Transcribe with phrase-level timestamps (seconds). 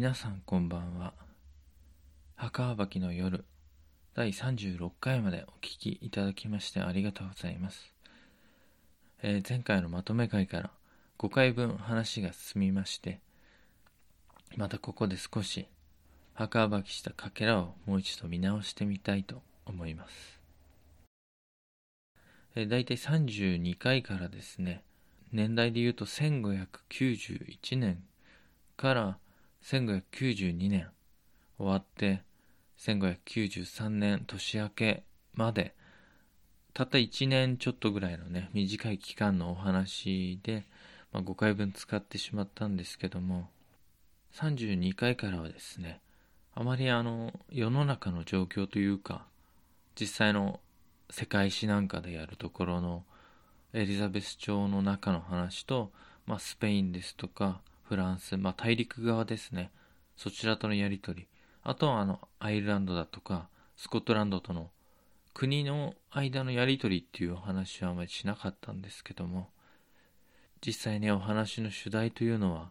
[0.00, 1.12] 皆さんこんばんは。
[2.34, 3.44] 墓ばきの夜
[4.14, 7.92] 第36回までお聞きいただきましてありがとうございます、
[9.22, 10.70] えー、前回のまとめ会から
[11.18, 13.20] 5回分話が進みまして
[14.56, 15.66] またここで少し
[16.32, 20.40] 墓ばきしたかけらをもう一度見直してみたいと思います、
[22.56, 24.82] えー、大体32回からですね
[25.30, 28.02] 年代で言うと1591年
[28.78, 29.18] から
[29.64, 30.88] 1592年。
[31.58, 32.22] 終わって
[32.78, 35.74] 1593年年明けまで。
[36.72, 40.66] たった1年ちょっとぐらいのね短い期間のお話で、
[41.12, 43.48] まあ、5回分使ってしまったんですけども。
[44.34, 46.00] 32回からはですね
[46.54, 49.26] あまりあの世の中の状況というか
[49.98, 50.60] 実際の
[51.10, 53.04] 世界史なんかでやるところの
[53.72, 55.90] エリザベス朝の中の話と、
[56.26, 57.60] まあ、スペインですとか
[57.90, 59.72] フランス、まあ、大陸側ですね。
[60.16, 61.26] そちらとのやり取り。
[61.64, 64.70] あとはあのアイルランドだとかスコットランドとの
[65.34, 69.48] 国の間のやり取りっていうお話はあまりしなかったんですけども。
[70.64, 72.70] 実際ねお話の主題というのは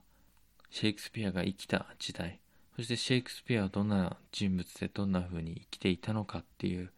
[0.69, 2.39] シェイクスピアが生きた時代。
[2.77, 6.93] そしてシェイクスピアはどんな人物でどんな風に生きていたのかっていう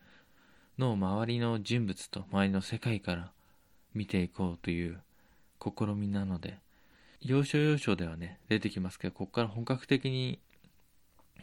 [0.77, 3.31] のを周りの人物と周りの世界から
[3.95, 5.01] 見ていこうという
[5.59, 6.59] 試みなので、
[7.23, 10.39] 要所要所ではね、出てきますけど、ここから本格的に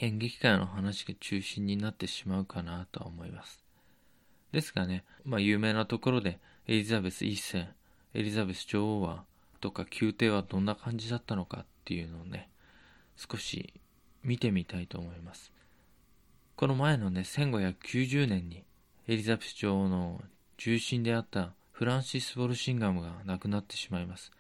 [0.01, 3.65] 演劇界の話が中心になってしまうかなとは思います。
[4.53, 7.69] ですがね、まあ有名なところで、エリザベス一世、
[8.13, 9.25] エリザベス女王は、
[9.61, 12.49] とか宮廷はどんな感じだったのかっていうのをね、
[13.17, 13.75] 少し
[14.25, 15.53] 見てみたいと思います。
[16.57, 18.65] この前のね、1590年に
[19.07, 20.21] エリザベス女王の
[20.57, 24.33] 重臣であったフランシス・ウォルシンガムが亡くなってしまいます。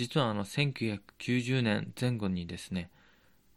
[0.00, 2.88] 実はあの1990年前後にですね、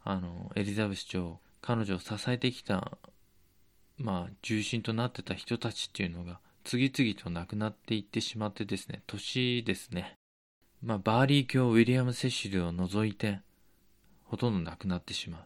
[0.02, 2.98] あのエリザベス女王、彼女を支えてきた、
[3.96, 10.18] まあ、重臣となってた人たちっていうのが次々と亡くなっていってしまってですね、年ですね、
[10.82, 13.40] まあ、バーリー卿ウィリアム・セシルを除いて、
[14.24, 15.40] ほとんど亡くなってしまう。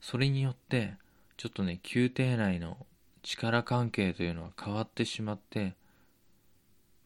[0.00, 0.94] それによって、
[1.36, 2.86] ちょっとね、宮廷内の
[3.22, 5.74] 力関係というのは変わってしまって、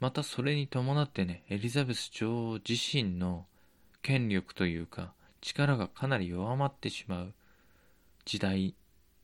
[0.01, 3.47] またそれに伴ってね、エリザベス女王自身の
[4.03, 7.35] 権力というか、力がかなり弱まってしまう
[8.25, 8.75] 時代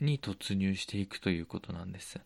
[0.00, 2.20] に突入していくということなんです。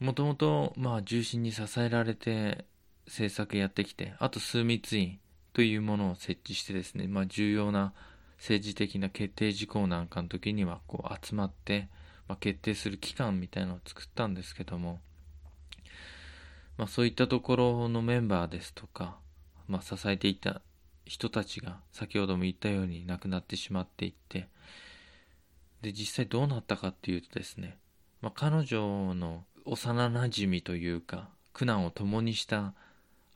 [0.00, 2.64] もともと、まあ、重心に支えられて
[3.06, 5.20] 政策やってきて、あと枢密院
[5.52, 7.92] というものを設置してですね、まあ、重要な
[8.38, 11.88] 政治的な決定事項なんかの時にはこう集まって、
[12.26, 15.00] まあ、決定する機関みたいなのを作ったんですけども、
[16.82, 19.16] まあ、そういったところのメンバーですとか、
[19.68, 20.62] まあ、支えていた
[21.04, 24.48] 人たちが先ほども言ったように亡くなってしまっていって
[25.80, 27.78] で実際どうなったかっていうとですね、
[28.20, 32.74] まあ、彼女の幼なじみというか苦難を共にした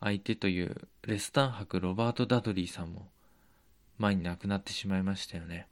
[0.00, 0.74] 相手という
[1.06, 3.06] レスター博ロバート・ダドリーさんも
[3.96, 5.68] 前に亡くなってしまいましたよね。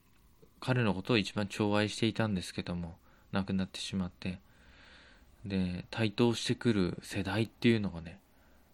[0.61, 2.95] 彼のことを一番寵愛していたんですけども
[3.33, 4.39] 亡くなってしまって
[5.45, 8.19] で台頭してくる世代っていうのがね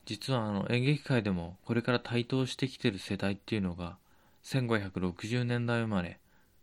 [0.07, 3.97] 実はあの演劇界でもこれから台頭してきてる世代っていうのが
[4.45, 6.19] 1560年代生まれ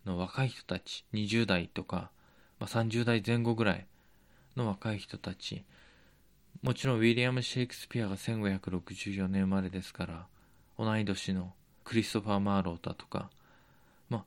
[0.05, 2.09] の若い人たち20代とか、
[2.59, 3.85] まあ、30代前後ぐらい
[4.55, 5.63] の若い人たち。
[6.63, 10.27] もちろんウィリアム・シェイクスピアが1564年生まれですから
[10.77, 11.53] 同い年の
[11.83, 13.29] クリストファー・マーローだとか
[14.09, 14.23] まあ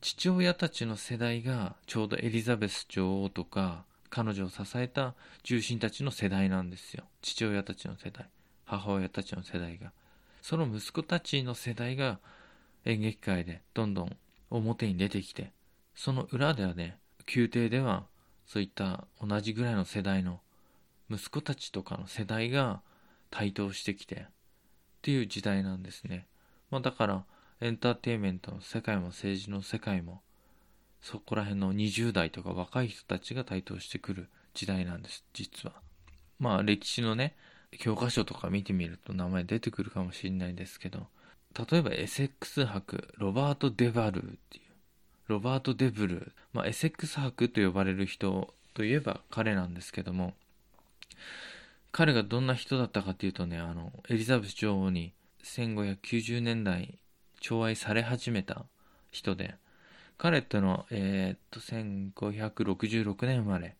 [0.00, 7.04] 父親たちの世代がちょうどエリザベス女王とか彼女を支えた重臣たちの世代なんですよ。
[7.22, 8.28] 父親たちの世代
[8.64, 9.92] 母親たちの世代が。
[10.42, 12.20] その息子たちの世代が
[12.84, 14.16] 演劇界でどんどん
[14.50, 15.52] 表に出てきて
[15.94, 16.98] その裏ではね
[17.34, 18.06] 宮廷では
[18.46, 20.40] そういった同じぐらいの世代の
[21.10, 22.80] 息子たちとかの世代が
[23.30, 24.26] 台頭してきてっ
[25.02, 26.26] ていう時代なんですね、
[26.70, 27.24] まあ、だから
[27.60, 30.22] エンターテインメントの世界も政治の世界も
[31.00, 35.74] そこら辺の20代とか若い人たちが台頭してくる時代なんです、実は。
[36.38, 37.36] まあ歴史のね、
[37.78, 41.06] 教科書とか見てみると名前出てくるかもしれないですけど、
[41.70, 44.64] 例えばエセックス博、ロバート・デバルーっていう、
[45.28, 50.34] ロバート・デブルー、まあ、エセックス博と呼ばれる人といえば彼なんですけども、
[51.90, 55.12] 彼がどんな人だったかっていうとね、あの、エリザベス女王に
[55.42, 56.98] 1590年代
[57.40, 58.66] 寵愛され始めた
[59.10, 59.54] 人で、
[60.18, 63.76] 彼ってのは、えー、っと、1566年生まれ。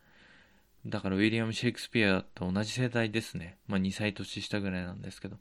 [0.86, 3.58] だからウィリアム・シェイクスピアと同じ世代ですね。
[3.66, 5.36] まあ2歳年下ぐらいなんですけど。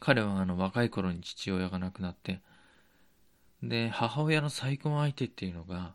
[0.00, 2.40] 彼はあの若い頃に父親が亡くなって、
[3.62, 5.94] で、母親の再婚相手っていうのが、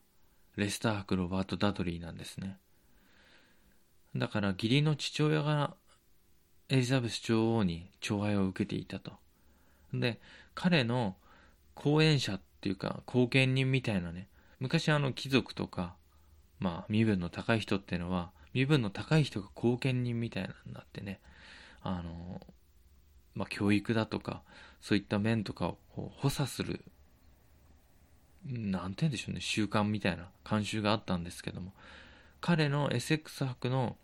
[0.55, 2.57] レスター博ロバート・ダドリーなんですね。
[4.15, 5.75] だから義理の父親が
[6.69, 9.13] エリザベス女王に寵愛を受けていたと。
[9.93, 10.19] で、
[10.53, 11.15] 彼の
[11.75, 14.27] 後援者っていうか、後見人みたいなね、
[14.59, 15.95] 昔あの貴族とか、
[16.59, 21.19] まあ身分の高い人っていうのは、身分の高い人が後見人みたいなになってね、
[21.81, 22.41] あの、
[23.35, 24.41] まあ教育だとか、
[24.81, 26.83] そういった面とかを補佐する、
[28.45, 31.73] なんて言うんでしょうね、習慣みたいな慣習があったんですけども、
[32.41, 33.97] 彼のエセックス伯の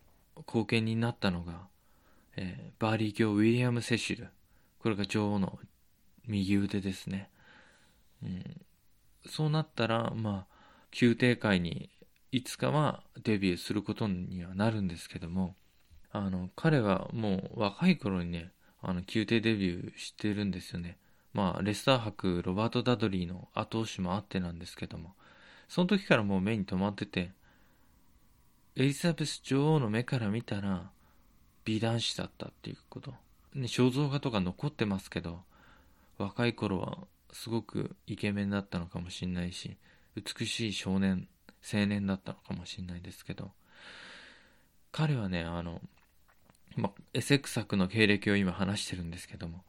[0.46, 1.68] 後見人になったのが、
[2.36, 4.30] えー、バーリー卿ウィリアム・セシル。
[4.80, 5.60] これが女王の
[6.28, 7.30] 右腕ですね。
[8.24, 8.62] うん、
[9.26, 10.56] そうなったら、まあ、
[11.00, 11.90] 宮廷会に
[12.32, 15.56] いつかはデビューすることにはなるんですけども、
[16.12, 20.98] あの、彼はもう若い頃にね、あの、宮廷デビューしてるんですよね。
[21.34, 25.16] まあ、レスター博、ロバート・ダドリーの後押しもあってなんですけども、
[25.68, 27.32] その時からもう目に留まってて、
[28.76, 30.90] エリザベス女王の目から見たら
[31.64, 33.12] 美男子だったっていうこと、
[33.54, 35.42] ね、肖像画とか残ってますけど
[36.18, 36.98] 若い頃は
[37.34, 39.78] すごくイケメンだったのかもしれないし
[40.16, 41.28] 美しい少年
[41.62, 43.52] 青年だったのかもしれないですけど
[44.92, 45.82] 彼はねあの、
[46.76, 49.64] ま、エセック作の経歴を今話してるんですけども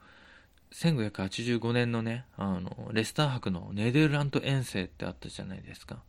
[0.72, 6.02] 1585年のねあのレスター博のネデルラント遠征ってあったじゃないですか。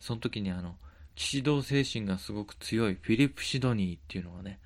[0.00, 0.74] その時にあの
[1.14, 4.58] 騎士道精神がすごく強いフィリップ・シドニーっていうのがね、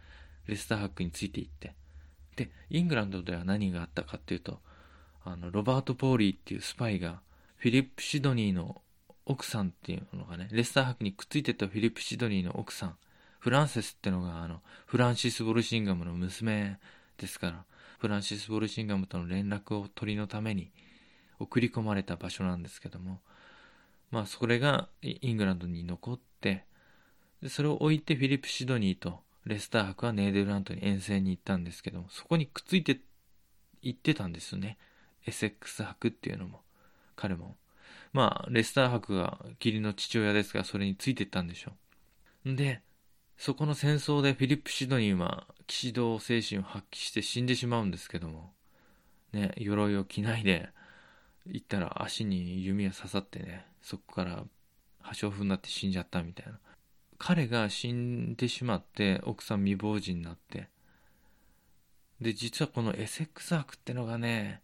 [0.47, 1.75] レスターハックについていって、
[2.37, 4.61] で、イングランドでは何があったかっていうと、
[5.32, 7.20] あの、ロバート・ポーリーっていうスパイが、
[7.56, 8.82] フィリップ・シドニーの
[9.26, 12.96] 奥さんっていうのがね、レスターハックにくっついてたフィリップ・シドニーの奥さん、
[13.38, 16.78] フランセスってのが、あの、フランシス・ウォルシンガムの娘
[17.19, 17.64] ですから、
[17.98, 20.70] フランシス・ウォルシンガムとの連絡を取りのために
[21.38, 23.20] 送り込まれた場所なんですけども、
[24.10, 26.64] まあ、それがイングランドに残って、
[27.42, 33.00] でそれを置いてフィリップ・シドニーとレスター博はネーデルラントに遠征に行ったんですけども、そこにくっついて
[33.82, 34.78] 行ってたんですよね。
[35.28, 36.62] エセックス博っていうのも、
[37.16, 37.56] 彼も。
[38.12, 41.72] まあ、レスター博が義理の父親ですが、それについてったんでしょ
[42.46, 42.54] う。
[42.54, 42.82] で、
[43.36, 48.52] そこの戦争でフィリップ・シドニーは騎士道精神を発揮して死んでしまうんですけども、
[49.32, 50.70] ね、鎧を着ないで
[51.46, 54.44] 行ったら足に弓が刺さってね、そこから
[55.00, 56.58] 破傷風になって死んじゃったみたいな。
[57.19, 60.69] 彼が死んでしまって奥さん未亡人になって。
[62.20, 64.62] で、実はこのエセックスクってのがね、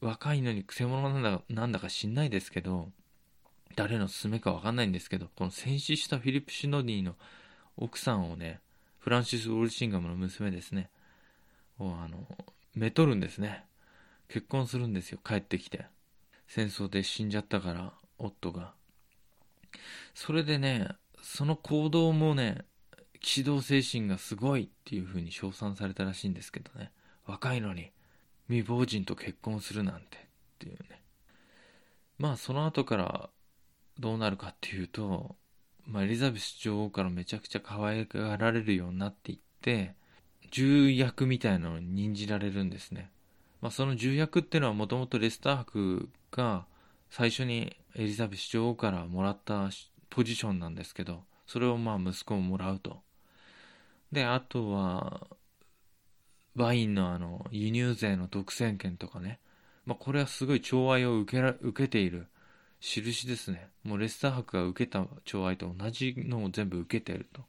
[0.00, 2.90] 若いのにくせ者なんだなんだか知んないですけど、
[3.76, 7.16] 誰の勧めかわかんないんですけど、この戦死したフィリップ・シノディの
[7.76, 8.60] 奥さんをね、
[8.98, 10.90] フランシス・ウォルシンガムの娘ですね、
[11.78, 12.26] をあの、
[12.74, 13.64] めとるんですね。
[14.28, 15.86] 結婚するんですよ、帰ってきて。
[16.46, 18.74] 戦争で死んじゃったから、夫が。
[20.14, 20.88] それでね、
[21.22, 22.64] その行動もね、
[23.20, 26.90] 騎士道精神がすごいっていう風に称賛されたらしいんですけどね。
[27.26, 27.92] 若いのに
[28.50, 30.20] 未亡人と結婚するなんてっ
[30.58, 31.00] ていうね。
[32.18, 33.30] まあその後から
[34.00, 35.36] どうなるかっていうと、
[35.86, 39.94] まあ、エリザベス女王からめちゃくちゃ可愛がられるようになっていって、
[40.50, 43.10] 重役みたいなのに任じられるんですね。
[43.60, 46.66] まあ、その重役っていうのはもともとレスター博が
[47.08, 49.70] 最初にエリザベス女王からもらった
[50.08, 53.00] ポジションなんですけど、それをまあ息子ももらうと。
[54.10, 55.28] で、あとは、
[56.56, 59.40] ワインのあの、輸入税の独占権とかね。
[59.86, 62.28] まあ、これはすごい寵愛を受けら受けている
[62.80, 63.68] 印ですね。
[63.82, 67.42] もうレスター博が受けた寵愛と同じのを全部受けてると。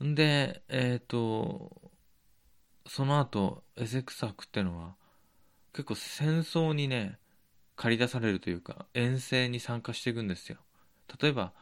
[0.00, 1.90] で、えっ、ー、と、
[2.86, 4.96] その後、エセックス博ってのは、
[5.72, 7.18] 結構戦争にね、
[7.76, 10.58] 駆り出されるというか、遠征に参加していくんですよ。
[11.20, 11.52] 例えば、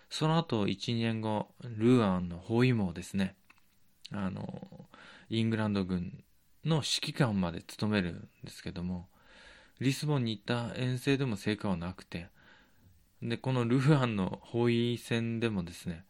[0.09, 3.35] その後1、2年後、ルーアンの包囲網ですね。
[4.11, 4.89] あの、
[5.29, 6.23] イングランド軍
[6.65, 9.07] の指揮官まで務めるんですけども、
[9.79, 12.27] リスボンに行った遠征でも成果はなくて、
[13.21, 16.05] で、このルーアンの包囲戦でもですね、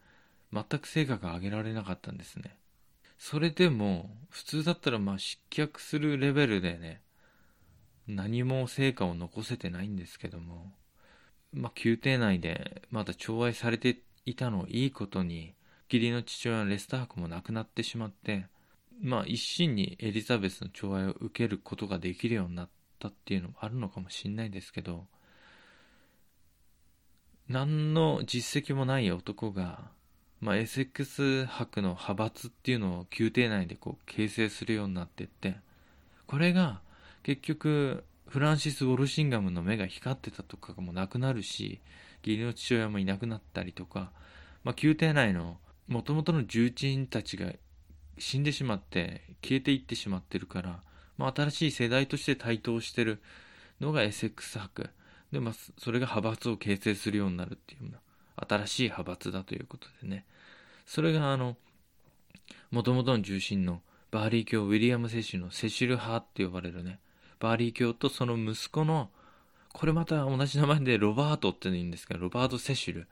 [0.52, 2.58] 全く成果が上げられなかったんですね。
[3.18, 7.02] それでも、普通だったらまあ失脚するレベルでね、
[8.16, 10.72] 何も成果を残せてないんですけども、
[11.54, 15.56] まあ宮廷内でまだ寵愛されていたのをいいことに、
[15.92, 18.48] 義理の父親レスタークも亡くなってしまって、
[19.02, 25.06] まあ一心にエリザベスの寵愛を受けることができるようになったっていうのもあるのかもしれないですけど、
[27.48, 29.92] 何の実績もない男が
[30.42, 35.56] まあ、SX 博の派閥っていうのを宮廷内でこう形成するようになってって
[36.26, 36.82] これが
[37.24, 41.82] 結局フランシス・ウォルシンガムの目が光ってたとかもなくなるし
[42.26, 44.12] 義理の父親もいなくなったりとか、
[44.64, 47.52] まあ、宮廷内のもともとの重鎮たちが
[48.18, 50.80] 死んでしまって消えていってしまってるから、
[51.18, 53.22] まあ、新しい世代として台頭してる
[53.80, 54.90] のが SX 博。
[55.32, 57.92] で、まあ、それが派閥を形成するようになるっていう
[58.36, 60.26] 新しい派閥だということでね。
[60.86, 61.58] それがあの
[62.70, 67.00] もともとの重臣のバーリー卿ウィリアム・セシルのセシル派って呼ばれるね
[67.42, 69.10] バーリー卿とその息子の
[69.74, 73.08] これまた同じ名前でロバートって言うんですけどロバート・セシル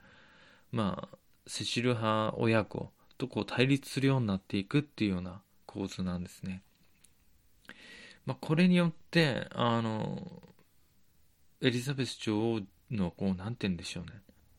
[0.70, 6.62] まあセシル派親子とこう対立するようになっていくっていうような構図なんですね。
[8.24, 10.42] まあ、これによってあの
[11.60, 12.60] エリザベス女王
[12.90, 14.12] のこう何て言うんでしょうね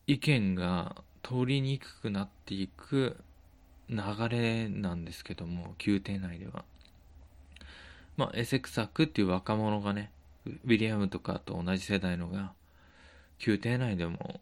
[0.06, 3.16] 意見が通りにくくなっていく
[3.88, 3.96] 流
[4.28, 6.64] れなんですけども宮廷内では。
[8.16, 10.12] まあ、エセクサックっていう若者がね
[10.46, 12.52] ウィリアムとかと同じ世代のが
[13.44, 14.40] 宮廷内でも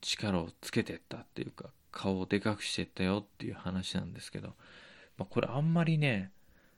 [0.00, 4.48] 力をつけてったっていうか顔をでかくしてったよっていう話なんですけど、
[5.18, 6.30] まあ、これあんまりね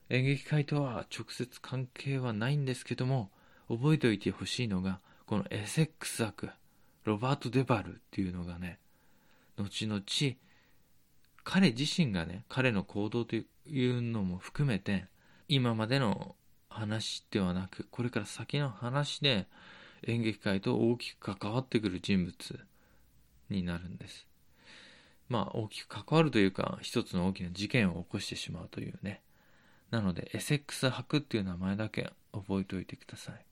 [0.08, 3.30] 演劇界とは直接関係はないんですけども
[3.68, 6.50] 覚えておいてほしいのがこのエセックスク
[7.04, 8.78] ロバート・デバルっていうのがね
[9.56, 10.02] 後々
[11.44, 13.44] 彼自身がね彼の行動とい
[13.86, 15.06] うのも含めて
[15.54, 16.34] 今までの
[16.70, 19.46] 話ではなくこれから先の話で
[20.06, 22.60] 演劇界と大きく関わってくる人物
[23.50, 24.26] になるんです。
[25.28, 29.20] まあ大きく関わるというか一つの大きな事件を起こしてしまうというね。
[29.90, 33.44] なのでエセックス博っていう名前だけ覚えておいてください。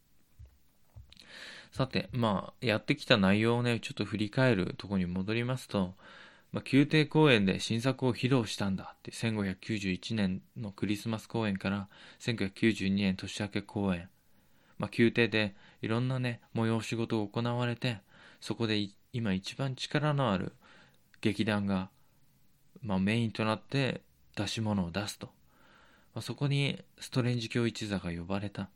[1.70, 5.92] さてまあやってきた内容をねちょっと振り返るとこに戻りますと
[6.52, 11.88] まあ、宮廷公演で新作を披露したんだって1591年のクリスマス公演から
[12.20, 14.08] 1992年年明け公演、
[14.78, 17.98] まあ、宮廷でいろんなね催し事が行われて
[18.40, 20.52] そこで今一番力のある
[21.20, 21.90] 劇団が、
[22.82, 24.00] まあ、メインとなって
[24.36, 25.28] 出し物を出すと、
[26.14, 28.70] まあ、そこにストレンジ教一座が呼ばれた。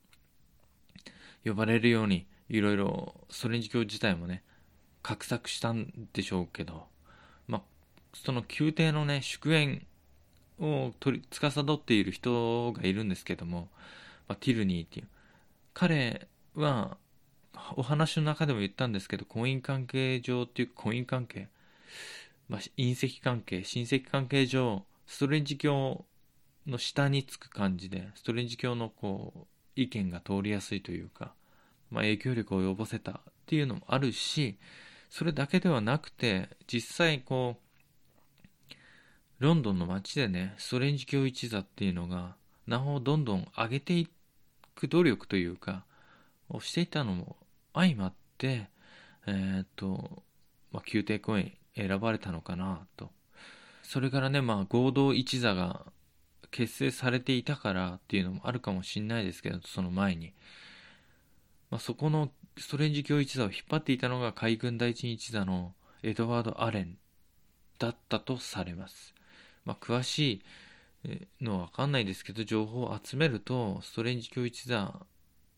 [1.45, 4.43] 呼ばれるようにいろいろストレンジ教自体もね
[5.03, 6.94] 画策したんでしょうけど。
[8.15, 9.87] その宮廷のね、祝宴
[10.59, 13.69] を取り、司っている人がいるんですけども、
[14.29, 15.09] まあ、ティルニーっていう。
[15.73, 16.97] 彼は、
[17.77, 21.49] お話の中でも言ったんですけど、婚姻関係上っていう婚姻関係、
[22.49, 26.05] まあ、隕石関係、親戚関係上、ストレンジ教
[26.67, 31.35] の下につく感じで、ストレンジ教のこう、意見が通りやすいというか、
[31.91, 34.57] まあ、影響力を及ぼせたっていうのもあるし、
[35.11, 37.64] それだけではなくて、実際こう、
[39.39, 42.37] ロンドンの街でね、ストレンジ教一座っていうのが、
[42.67, 44.09] 名をどんどん上げてい
[44.75, 45.85] く努力というか、
[46.49, 47.37] をしていたのも
[47.73, 48.69] 相まって、
[49.27, 50.23] えー、っと、
[50.73, 53.11] まあ、宮廷公演選ばれたのかなと。
[53.83, 55.85] それからね、まあ、合同一座が
[56.51, 60.33] 結成されていたからっていうのもあるかもしんないですけど、その前に。
[61.71, 66.99] まあ、そこのストレンジ教一座を引っ張っていたのが海軍第一一座のエドワード・アレン
[67.79, 69.14] だったとされます。
[69.65, 70.43] まあ、詳し
[71.05, 75.07] いのはわかんないですけど、情報を集めると、ストレンジ教一座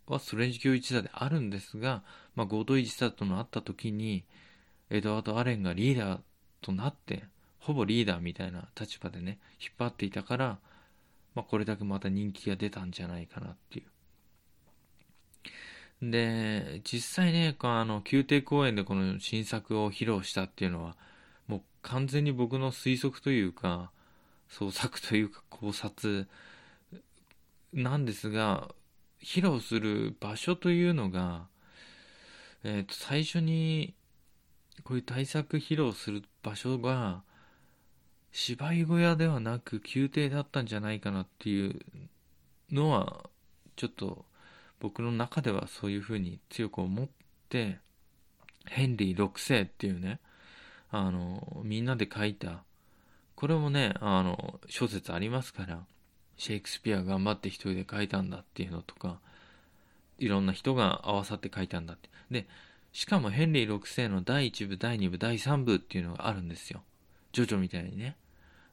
[0.06, 2.02] はストレンジ教一座であるんですが、
[2.34, 4.24] まあ、合同一座となった時に、
[4.90, 6.20] エドワード・アレンがリーダー
[6.60, 7.24] となって、
[7.58, 10.58] ほぼリーダーみたいな立場でね、引っ張っていたから、
[11.34, 13.86] まあ、これだけまた人気が出たんじゃないかなっていう。
[16.10, 20.96] で、実際ね、あの、宮廷公演でこの新作を披露したっていうのは、
[21.48, 23.90] もう完全に僕の推測というか、
[24.48, 26.28] 創作というか考察
[27.72, 28.74] なんですが、
[29.22, 31.46] 披露する場所というのが、
[32.64, 33.94] え、ー、と、最初に
[34.84, 37.22] こういう対策披露する場所が、
[38.32, 41.80] 芝居小屋ではなく宮廷だったんじゃないかなっていう
[42.70, 43.30] のは、
[43.76, 44.26] ちょっと
[44.78, 47.08] 僕の中ではそういうふうに強く思っ
[47.48, 47.78] て、
[48.66, 50.20] ヘンリー6世っていうね、
[50.90, 52.64] あの、みんなで書いた
[53.36, 55.84] これもね、あの、小説ありますから、
[56.38, 59.20] シェイクスピア頑張って一人で書いたんだっていうのとか、
[60.18, 62.08] いろんな人が合わさって書いたんだって。
[62.30, 62.46] で、
[62.92, 66.82] しかもヘンリー6世の第1部、第2部、第3部っていうのがあるんですよ。
[67.32, 68.16] ジョジョみたいにね。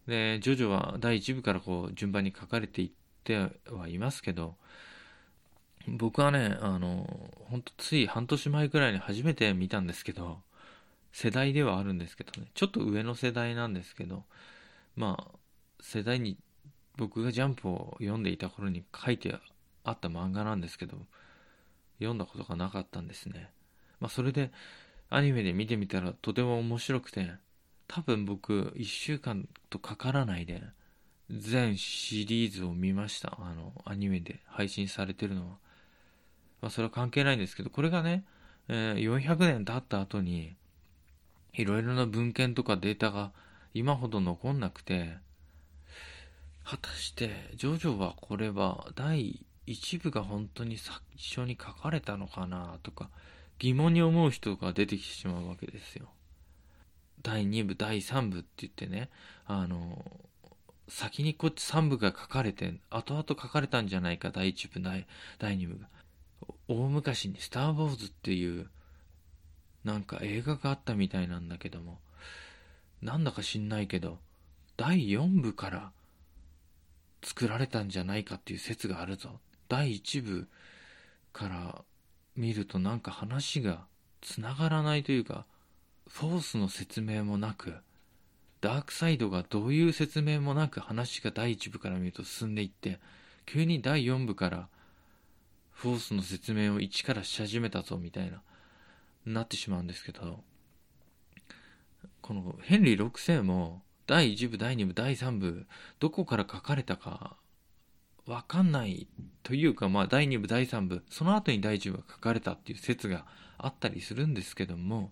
[0.08, 2.92] で、ジョジョは第1部からこう順番に書かれていっ
[3.26, 4.56] てはいますけど、
[5.88, 7.06] 僕はね、あの、
[7.50, 10.42] ほんとつい半年前くらいに初めて見たんですけど、
[11.12, 14.24] 世代ではあるんですけどね、ちょっと上の世代なんですけど、
[14.96, 15.38] まあ、
[15.82, 16.38] 世代に、
[16.98, 19.36] 僕がジャンプを読んでいた頃に書いて
[19.84, 20.98] あった漫画なんですけど、
[21.98, 23.50] 読んだことがなかったんですね。
[24.00, 24.52] まあ、それで、
[25.10, 27.32] アニメで見てみたらとても面白くて、
[27.88, 30.64] 多分僕、1週間とかからないで、
[31.30, 33.38] 全シリーズを見ました。
[33.40, 35.58] あの、アニメで配信されてるのは。
[36.62, 38.24] まあ、それは関係ないんですけど、これがね、
[38.68, 40.56] えー、400年経った後に、
[41.54, 43.32] いろいろな文献とかデータが
[43.74, 45.18] 今ほど残んなくて、
[46.64, 53.10] 果たして、ジョジョはこれは第1部が本当に最初に書かれたのかなとか、
[53.60, 56.10] 疑問に思う人が出てきてしまうわけですよ。
[57.22, 59.10] 第2部、第3部って言ってね、
[59.46, 60.04] あの、
[60.90, 65.08] 先にこっち3部が書かれて、後々書かれたんじゃないか、第1部、第
[65.40, 65.88] 第2部が。
[66.68, 68.70] 大昔にスター・ウォーズっていう
[69.84, 72.00] なんか映画があったみたいなんだけども、
[73.04, 74.18] なんだか知んないけど、
[74.78, 75.92] 第4部から
[77.22, 79.40] 作られたんじゃないかっていう説があるぞ。
[79.68, 80.48] 第1部
[81.34, 81.84] から
[82.36, 83.86] 見るとなんか話が
[84.22, 85.46] 繋がらないというか、
[86.08, 87.76] フォースの説明もなく、
[88.62, 93.00] ダークサイドがどういう説明もなく話が第1部から見ると進んでいって、
[93.46, 94.70] 急に第4部から
[95.72, 98.42] フォースの説明を一からし始めたぞみたいな
[99.26, 100.42] なってしまうんですけど、
[102.22, 105.66] このヘンリー6世も第1部、第2部、第3部、
[106.00, 107.38] どこから書かれたか
[108.26, 109.08] わかんない
[109.44, 113.26] というか、まあ第2部、第3部、その後に第1部が書かれたっていう説が
[113.58, 115.12] あったりするんですけども、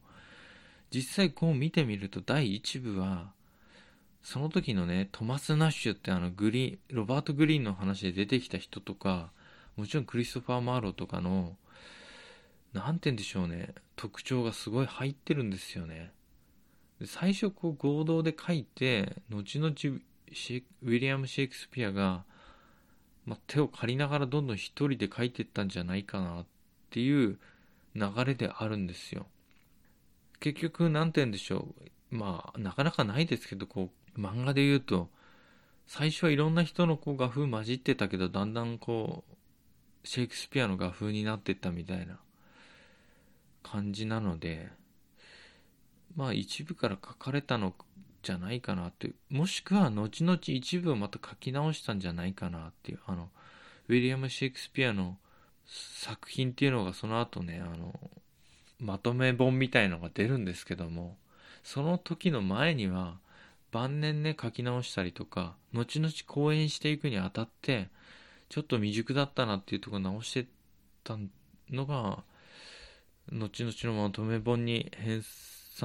[0.93, 3.31] 実際こう見てみると第1部は、
[4.24, 9.31] その時のね、トマス・ナッシュってあのグリーン、ロバート・グリーンの話で出てきた人とか、
[9.77, 11.56] もちろんクリストファー・マーローとかの
[12.73, 16.12] なんて言うんでしょうね、特徴がすごい入ってるんですよね。
[17.06, 22.24] 最初こう合同で書いて、後々ウィリアム・シェイクスピアが、
[23.26, 26.46] まあ、手を借りながらどんどん一人で書いていったんじゃないかなっ
[26.90, 27.38] ていう
[27.96, 29.28] 流れであるんですよ。
[30.40, 31.68] 結局、なんて言うんでしょ
[32.12, 32.16] う。
[32.16, 35.10] まあ、なかなかないですけど、こう、漫画で言うと、
[35.88, 42.20] 最初はいろんな人のこう画風混じってたけど、だんだんこう、シェイクスピアの画風になってったみたいな
[43.62, 44.70] 感じなので、
[46.15, 47.74] まあ一部から書かれたの
[48.24, 53.30] じゃないかなって、もしくは後々一部をまた書き直したんじゃないかなっていう、あの、
[53.88, 55.17] ウィリアム・シェイクスピアの
[55.65, 58.00] 作品っていうのがその後ね、あの、
[58.80, 61.17] まとめ本みたいのが出るんですけども、
[61.63, 63.17] その時の前には、
[63.71, 67.89] 晩年ね、書き直したりとか、後々講演していくにあたって、
[68.50, 70.47] ちょっと未熟だったなっていうところ直して
[71.04, 71.17] た
[71.69, 72.24] のが、
[73.32, 75.24] 後々のまとめ本に編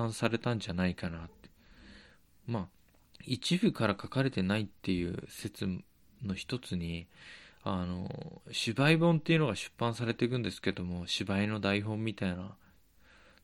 [0.01, 1.51] 纂されたんじゃないかなって。
[2.47, 2.67] まあ、
[3.25, 5.67] 一部から書かれてないっていう説
[6.23, 7.07] の一つに、
[7.65, 12.55] あの、芝居本っていうのが出版されていくんですけども、芝居の台本みたいな、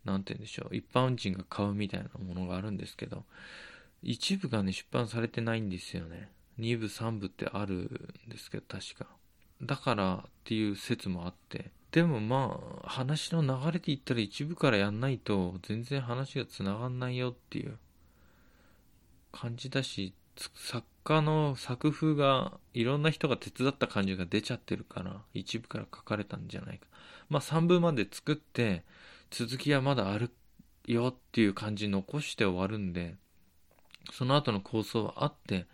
[0.05, 3.25] なんて言うんでしょう、一般人が買うみたいなものがあるんですけど、
[4.03, 6.31] 一部がね、出版されてないんですよね。
[6.59, 7.75] 二部、三部ってある
[8.27, 9.07] んですけど、確か。
[9.62, 17.76] だからっていう説もあって、でもまあ、話の流れで言ったら一部からやんないと全然話が繋がんないよっていう
[19.31, 26.87] 感じだし、作家の作風がいろんな人が手伝った感じが出ちゃってるから、一部から書かれたんじゃないか。
[27.28, 28.85] まあ3部まで作って、
[29.31, 30.31] 続きはまだある
[30.87, 33.16] よっていう感じ残して終わるんで、
[34.12, 35.66] その後の構想はあって、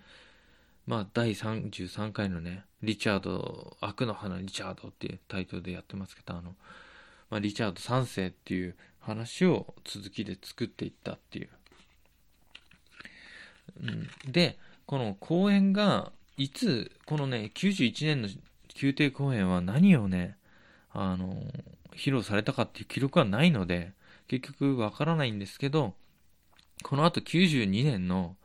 [0.88, 6.54] まあ、第33回のね、リチャード、悪の花リチャードっていうタイトルでやってますけど、あの、
[7.28, 11.50] まあ、リチャード3世っていう話を続きで作っていったっていう。
[13.82, 13.86] う
[14.28, 18.28] ん、で、この公演が、いつ、このね、91年の
[18.80, 20.38] 宮廷公演は何をね、
[20.94, 21.34] あの、
[21.92, 23.92] 披露されたかっていう記録はないので、
[24.26, 25.92] 結局わからないんですけど、
[26.82, 28.36] この後92年の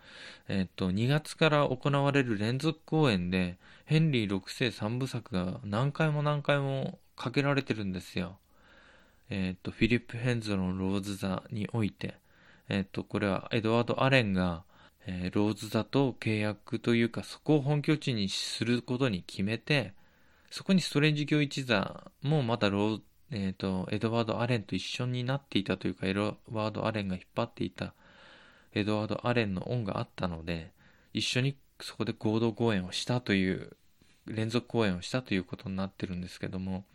[0.50, 8.38] えっと、2月から行われる連続公演で、ヘンリー6世3部作が何回も何回もかけられてるんですよ。
[9.30, 12.16] えっと、フィリップ・ヘンズのローズ座において、
[12.70, 14.64] えっと、これはエドワード・アレンが、
[15.06, 19.94] えー、ローズ座と契約というか、そこを本拠地にすることに決めて、
[20.52, 23.02] そこにストレンジ教一座もまたロー、
[23.32, 27.94] えっ、と、エドワード・アレンと一緒になっていたというか、エドワード・アレンが引っ張っていた
[28.74, 30.72] エドワード・アレンの恩があったので、
[31.14, 33.76] 一緒にそこで合同公演をしたという、
[34.26, 36.86] 連続公演をしたということになってるんですけども、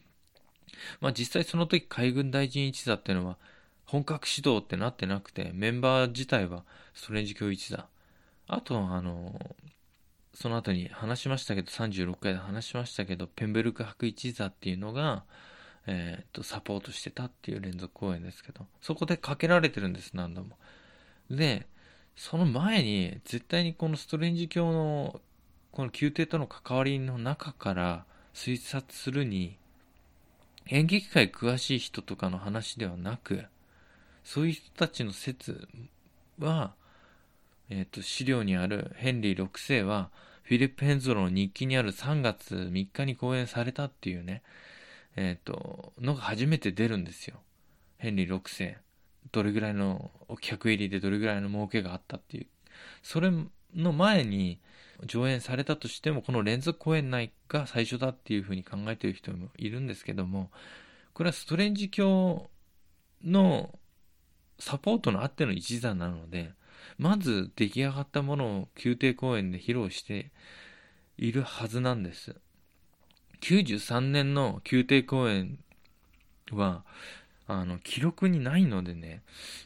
[1.00, 3.36] まあ実際その時海軍大臣一座っていうのは、
[3.84, 6.64] 本格指導ってなってなくて、メンバー自体は
[6.94, 7.86] ストレンジ教一座。
[8.46, 9.38] あとは、あの、
[10.34, 15.24] その後に話しましたけど、36回で話しましたけど、ペンベルク博一座っていうのが、
[15.86, 20.58] えー、と、サポートしてたっていう連続公演ですけど、そこでかけられてるんです、何度も。
[21.30, 21.66] で、
[22.16, 25.20] その前に、絶対にこのストレンジ教の、
[25.70, 29.56] この宮廷との関わりの中から推察するに、
[30.66, 33.44] 演劇界詳しい人とかの話ではなく、
[34.24, 35.68] そういう人たちの説
[36.38, 36.74] は、
[37.70, 40.10] えっ、ー、と、資料にあるヘンリー6世は、
[40.42, 44.42] フィリップ・ヘンゾロの日記にある3月3日に公演されたっていうね、
[45.16, 47.40] えっ、ー、と、のが初めて出るんですよ。
[47.98, 48.78] ヘンリー6世。
[49.32, 52.46] どれぐらいのお客入りでどれぐらいの儲けがあったっていう。
[53.02, 53.30] それ
[53.74, 54.60] の前に
[55.04, 60.50] 上演されたとしても、この連続公演内が最初だっていうふうに考えてる人もいるんですけども、
[61.12, 62.50] これはストレンジ教
[63.24, 63.78] の
[64.58, 66.52] サポートのあっての一座なので、
[66.96, 70.30] まず出来上がったものを宮廷公演で披露して
[71.16, 72.36] いるはずなんです。
[73.40, 75.58] 93年の宮廷公演
[76.50, 76.84] は、
[77.48, 79.22] あの、記録にないのでね、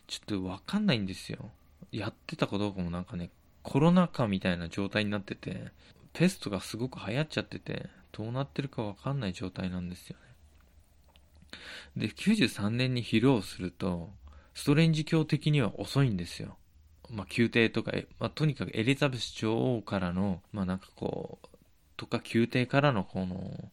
[0.06, 1.50] ちょっとわかんないんですよ。
[1.90, 3.30] やってたかどうかもなんかね、
[3.62, 5.72] コロナ禍みたいな状態になってて、
[6.12, 10.16] ペストがすごく流行っちゃってて、どうなってるかわかんない状態なんですよ
[11.96, 12.06] ね。
[12.06, 14.10] で、93年に披露すると、
[14.54, 16.56] ストレンジ教的には遅いんですよ。
[17.10, 21.46] まあ、宮廷とか、まあ、とにかくエリザベス女王からの、まあ、なんかこう、
[21.96, 23.70] とか宮廷からのこの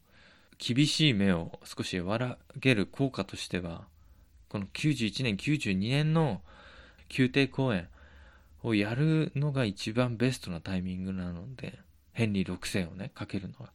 [0.58, 3.88] 厳しい目を少し和らげる効果としては
[4.50, 6.42] この91年92年の
[7.16, 7.88] 宮廷公演
[8.64, 11.80] をやるのが一番ベストなタイミングなので
[12.12, 13.72] ヘンリー6世をねかけるのは。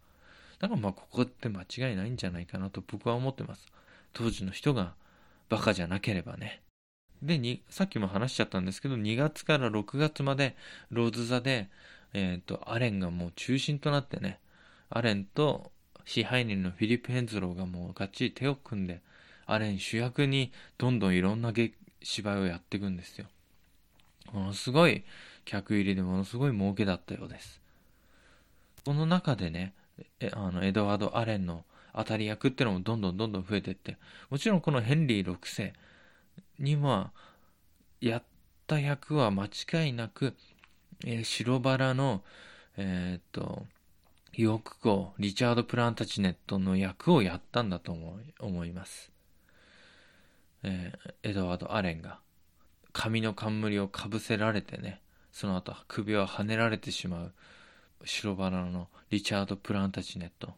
[0.59, 3.67] だからまあここって間違いないんじゃないかなと僕は思ってます。
[4.13, 4.95] 当時の人が
[5.49, 6.61] バカじゃなければね。
[7.23, 10.57] でさっきも話しちゃったんですけど2月から6月まで
[10.91, 11.69] ローズ座で
[12.15, 14.39] えっ、ー、と、アレンがもう中心となってね、
[14.89, 15.73] アレンと
[16.05, 19.03] 支配人のフィリップ・ヘンズローがもうがっちり手を組んで、
[19.47, 21.53] アレン主役にどんどんいろんな
[22.03, 23.27] 芝居をやっていくんですよ。
[24.33, 25.05] ものすごい
[25.45, 27.61] 客入りでものすごい儲けだったようです。
[28.85, 29.75] この中でね、
[30.33, 33.97] あのエドワード・アレンの当たり役ってのもどんどんどんどん増えていって、
[34.31, 35.73] もちろんこのヘンリー6世
[36.59, 37.13] には、
[38.01, 38.23] やっ
[38.67, 40.35] た役は間違いなく
[41.07, 42.23] えー、白バラの、
[42.77, 43.67] えー、っと、
[44.35, 47.95] ヨーク校、リチャード・プランタチネットの役をやったんだと
[48.41, 49.11] 思います。
[50.65, 52.19] えー、エドワード・アレンが、
[52.93, 55.01] 髪の冠をかぶせられてね、
[55.33, 57.35] その後首をはねられてしまう
[58.05, 60.55] 白バラのリチャード・プランタチネット。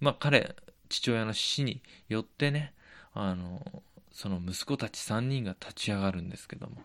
[0.00, 0.54] まあ彼、
[0.88, 2.74] 父親の死によってね、
[3.12, 6.82] あの、その息子たち3人が立ち上がるんですけども、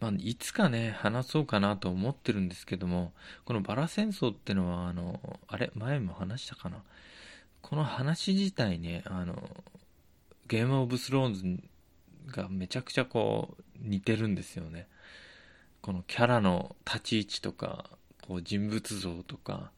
[0.00, 3.12] まあ、いつかね、話そうかなと思ってるんですけども、
[3.44, 6.82] このバラ戦争ってのは、あの、あれ、前も話したかな？
[7.60, 9.64] この話自体ね、あの、
[10.48, 14.88] ゲームオブスローンズがめちゃくちゃこう、似てるんですよね。
[15.82, 17.90] このキャラの立ち位置とか、
[18.26, 19.70] こう人物像とか、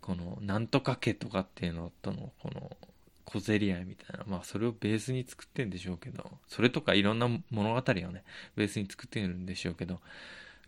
[0.00, 2.76] このなんとか家とかっていうのとの、この、
[3.24, 8.24] 小競り合いみたいな、まあそれをベースに作ってるんでしょうけど、それとかいろんな物語をね、
[8.56, 10.00] ベースに作ってるんでしょうけど、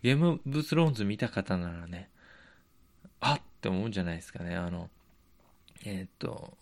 [0.01, 2.09] ゲームオブスローンズ見た方ならね、
[3.19, 4.55] あって思うんじゃないですかね。
[4.55, 4.89] あの、
[5.85, 6.57] えー、っと、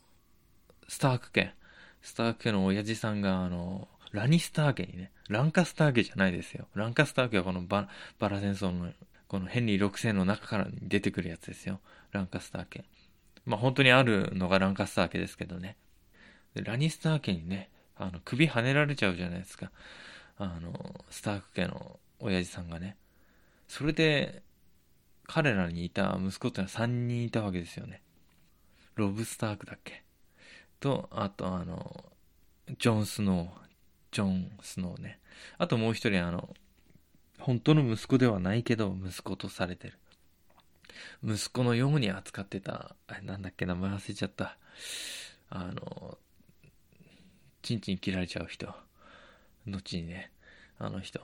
[0.88, 1.54] スターク家、
[2.02, 6.68] スターク家の親父さんが、あの、ラニスター家にね、ランカスター家じゃないですよ。
[6.76, 7.88] ランカスター家はこのバ
[8.20, 8.92] バラ戦争の、
[9.28, 11.80] このヘンリー6世の中から出てくるやつですよ。
[12.12, 12.84] ランカスター家。
[13.46, 15.78] まあ本当にあるのがランカスター家ですけどね。
[16.56, 19.72] ラニスター家にね、あの、首跳ねられちゃうじゃないですか。
[20.38, 22.98] あの、スターク家の親父さんがね。
[23.68, 24.44] それで、
[25.28, 28.02] 彼らにいた息子ってのは3人いたわけですよね。
[28.96, 30.04] ロブ・スタークだっけ
[30.82, 32.04] と、あとあの、
[32.78, 33.50] ジョン・スノー、
[34.12, 35.20] ジョン・スノーね。
[35.58, 36.54] あともう一人あの、
[37.40, 39.98] 本当の息子ではないけど、息子とされてる。
[41.24, 44.58] 息子のように扱ってた、あれなんだっけ、名前忘れちゃった。
[45.50, 46.18] あの、
[47.62, 48.74] チンチン切られちゃう人。
[49.68, 50.32] 後にね、
[50.80, 51.22] あの人。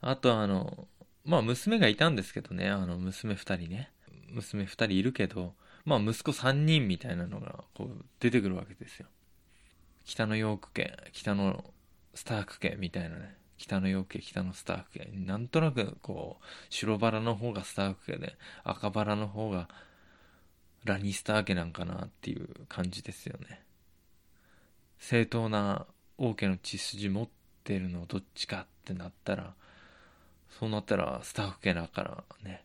[0.00, 0.86] あとあの、
[1.24, 3.90] まあ娘がいたんですけどね、あの娘二人ね。
[4.30, 9.06] 娘二人いるけど、まあ息子三人みたいなのがこう出てくるわけですよ。
[10.04, 11.64] 北のヨーク家、北の
[12.14, 13.36] スターク家みたいなね。
[13.56, 15.04] 北のヨーク家、北のスターク家。
[15.12, 19.68] なんとなくこう、白バラの方がスターク家で、赤バラの方が
[20.84, 23.62] ラニスター家なんかなっていう感じですよね。
[24.98, 27.28] 正当な王家の血筋持っ
[27.64, 29.54] てるのどっちかってなったら
[30.48, 32.64] そうなったらスタッフ系だからね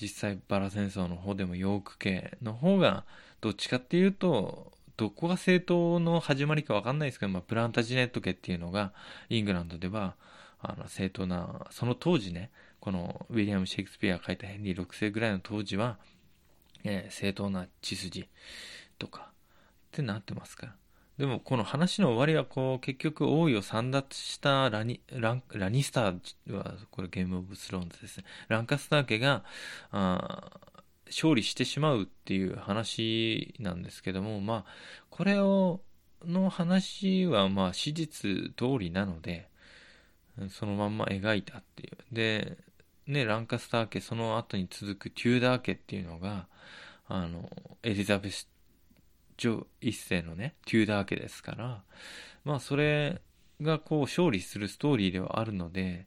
[0.00, 3.04] 実際バラ戦争の方でもヨーク系の方が
[3.40, 8.92] どっちかっていうとどこが政党の始まりか分かんないですけど、まあ、プランタジネット家っていうのが
[9.28, 10.14] イングランドでは
[10.60, 15.98] あの正当なその当時ねこのウィリアム・シェイクスピアが書いたヘンリー6世ぐらいの当時は、
[16.84, 18.28] えー、正当な血筋
[18.98, 19.32] とかっ
[19.92, 20.74] てなってますから。
[21.18, 28.24] でもこの話の終わりはこう結局王位を散奪したラニランラニスターはこれゲームオブスローンズですね。
[28.48, 29.42] ランカスター家が
[29.92, 30.60] あ
[31.06, 34.72] 勝利してしまうっていう話なんですけどもまあ
[35.08, 35.80] これを
[36.24, 39.48] の話はまあ史実通りなので
[40.50, 41.96] そのまんま描いたっていう。
[42.12, 42.58] で
[43.06, 46.46] ねランカスター家その後に続くテューダー家っていうのが
[47.08, 47.48] あの
[47.82, 48.48] エリザベス
[49.36, 51.82] 女一世のね、テューダー家ですから、
[52.44, 53.20] まあそれ
[53.60, 56.06] がこう勝利するストーリーではあるので、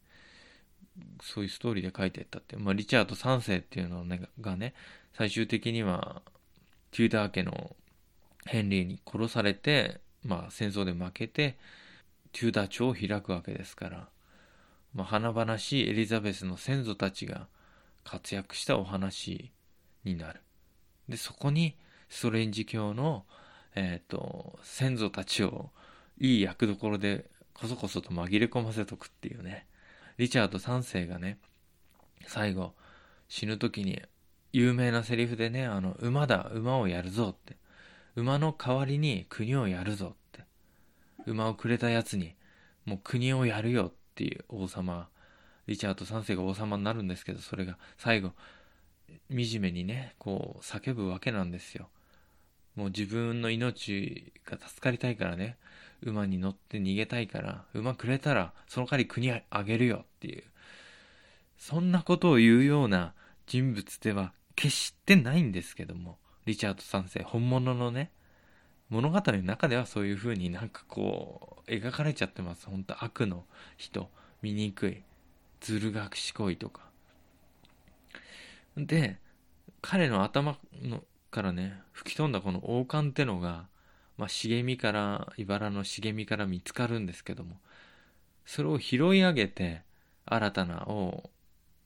[1.22, 4.06] そういうストーリーで書いていったって、まあリチャード3世っていうの
[4.42, 4.74] がね、
[5.14, 6.22] 最終的には
[6.92, 7.76] テューダー家の
[8.46, 11.58] ヘンリーに殺されて、まあ戦争で負けて、
[12.32, 14.10] テューダー朝を開くわけですから、
[14.94, 17.48] まあ華々しいエリザベスの先祖たちが
[18.04, 19.52] 活躍したお話
[20.04, 20.42] になる。
[21.08, 21.76] で、そこに
[22.10, 23.26] ストレンジ教の、
[23.76, 25.70] えっ、ー、と、先祖たちを
[26.20, 29.66] いい役どころでこそこそと紛れ込ませとくっていうね。
[30.18, 31.38] リチャード3世がね、
[32.28, 32.74] 最後、
[33.30, 34.02] 死ぬ時に
[34.52, 37.58] 有名なセリフでね、あの、馬だ、馬をやるぞって。
[38.16, 40.44] 馬の代わりに国をやるぞって。
[41.26, 42.36] 馬をくれたやつに、
[42.86, 45.08] もう国をやるよっていう王様、
[45.68, 48.34] リチャード3世が王様になるんですけど、それが最後、
[49.30, 51.90] 惨めにね、こう叫ぶわけなんですよ。
[52.76, 55.58] もう自分の命が助かりたいからね、
[56.02, 60.44] 馬に乗って逃げたいから、馬くれたらその代わり国あげるよっていう、
[61.58, 63.14] そんなことを言うような
[63.48, 68.12] 人物では決してないんですけども、リチャード3世、本物のね、
[68.90, 72.66] 物語の中ではそういう風になんかこう、描かれちゃってます。
[72.66, 73.46] 本当悪の
[73.78, 74.10] 人、
[74.42, 75.04] 醜い、
[75.60, 76.90] ずる賢いとか。
[78.78, 79.20] で、
[79.82, 83.68] 彼の頭のからね、吹き飛んだこの王冠ってのが、
[84.18, 87.58] まあ、茂みから、茨の茂みから見つかるんですけども、
[88.46, 89.84] それを拾い上げて、
[90.26, 91.30] 新たな王、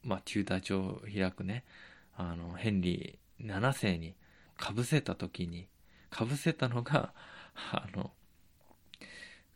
[0.04, 1.64] まあ、テューダー朝を開くね、
[2.16, 4.16] あの、ヘンリー7世に
[4.58, 5.68] 被せた時に、
[6.12, 7.14] 被せたのが、
[7.72, 8.12] あの、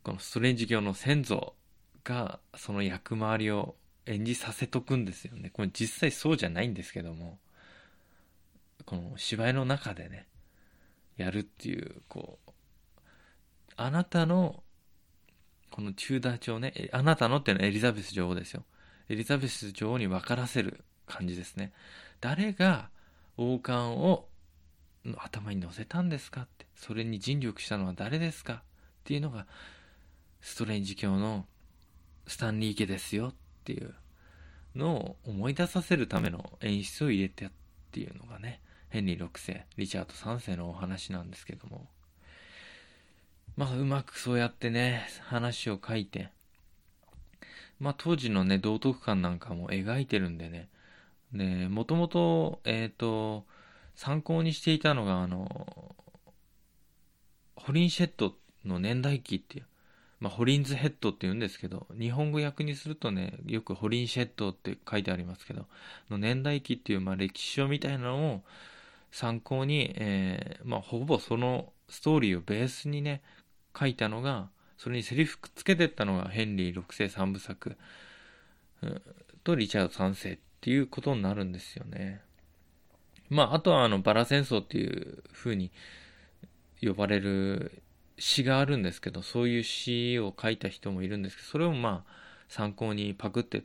[0.04, 1.56] このストレンジ教の先祖
[2.04, 5.50] が、その役回りを演じさせとくんですよね。
[5.50, 7.40] これ実際そうじゃないんですけども、
[8.88, 10.28] この芝居の中でね、
[11.18, 12.52] やるっていう、こう、
[13.76, 14.64] あなたの、
[15.70, 18.64] このチューダー朝ね、あなたのっていうのはエリザベス女王ですよ。
[19.10, 21.74] エリザベス女王に分からせる感じですね。
[22.22, 22.90] 誰が
[23.36, 24.30] 王冠を
[25.18, 28.54] 頭に乗せたんですかって、それに尽力したのは誰ですか？
[28.54, 28.62] っ
[29.04, 29.48] ていうのが、
[30.40, 31.46] ストレンジ教の
[32.26, 33.94] スタンリー家ですよっていう
[34.76, 37.50] のを思い出させるための演出を入れてっ
[37.92, 41.88] ていうのがね、ヘンリー6世、リチャード3世のお話なんですけども、
[43.56, 46.30] まあ、うまくそうやってね、話を書いて、
[47.80, 50.70] まあ、当時のね、道徳観なんかも描いてるんでね、
[51.34, 53.46] で、もともと、えっ、ー、と、
[53.96, 55.96] 参考にしていたのが、あの、
[57.56, 59.66] ホリンシェットの年代記っていう、
[60.20, 65.66] まあ、ホリンズヘッドって言うんですけど、日本語訳にするとね、よくホリンシェッドって書いてありますけど、
[66.10, 68.44] の年代記っていう、まあ、歴史書みたいなのを
[69.12, 73.22] 参考に、えー、まあ、ほぼそのストーリーをベースにね、
[73.78, 77.78] 書いたのが、それにセリフくっつけてったのがヘンリー6世3部作、
[78.84, 79.02] うん、
[79.44, 82.22] とリチャード3世っていうことになるんですよね。
[83.30, 85.72] まあ、あとはあの、バラ戦争っていう風に
[86.82, 87.82] 呼ばれる
[88.20, 92.12] 詩があるんですけど、そういう詩を書いた人もいるんですけど、それをまあ、
[92.50, 93.64] 参考にパクって、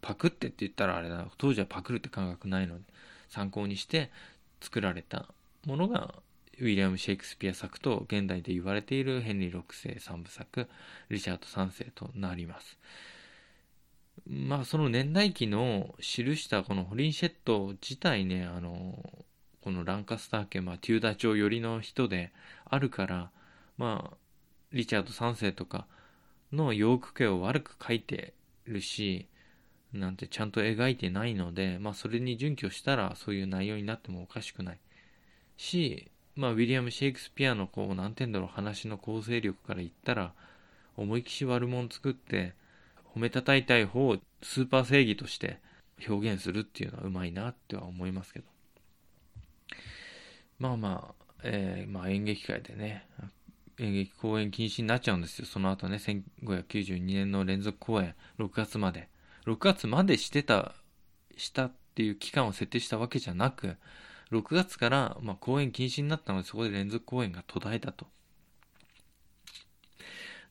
[0.00, 2.84] パクってって言ったらあれだ、当時はパクるって感覚ないので、
[3.28, 4.10] 参考にして
[4.60, 5.26] 作られた
[5.66, 6.14] ものが、
[6.58, 10.68] ウィリアム・シェイクスピア作と現代で言われているヘンリー6世3部作、
[11.08, 12.78] リチャード3世となります。
[14.26, 19.24] まあ、その年代記の記したこのホリンシェット自体ね、あの、
[19.62, 22.32] このランカスター家、まあ、テューダー朝寄りの人で
[22.64, 23.30] あるから、
[23.78, 24.16] まあ、
[24.72, 25.86] リチャード3世とか
[26.52, 28.34] のヨーク家を悪く書いて
[28.66, 29.26] るし、
[29.92, 34.78] なんてちゃんと描いてないので、まあそれに準拠したらそういう内容になってもおかしくない。
[35.56, 40.32] し、まあウィリアム・シェイクスピアのこう、なんて言うんだろう、話の構成力から言ったら、
[40.96, 42.54] 思いきし悪者作って
[43.14, 45.58] 褒めたたいたい方をスーパー正義として
[46.08, 48.46] 表現するっていうのはうまいなっては思いますけど。
[50.58, 53.06] まあまあ、えー、まあ演劇界でね
[53.78, 55.46] 演劇公演禁止になっちゃうんですよ。
[55.46, 59.08] その後ね1592年の連続公演6月まで。
[59.50, 60.72] 6月までしてた
[61.36, 63.76] したっていう期間を設定したわけじゃなく
[64.30, 68.06] 6月から、まあ、公演禁止になったのでそこで連続公演が途絶えたと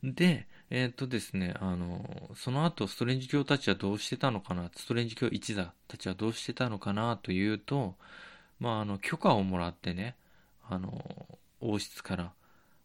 [0.02, 7.96] で、えっ、とですね、あの、その後、ストレンジ教たちはどうしてたのかな、ストレンジ教一座たちはどうしてたのかなというと、
[8.58, 10.16] まあ、あの、許可をもらってね、
[10.68, 11.04] あの、
[11.60, 12.32] 王室から、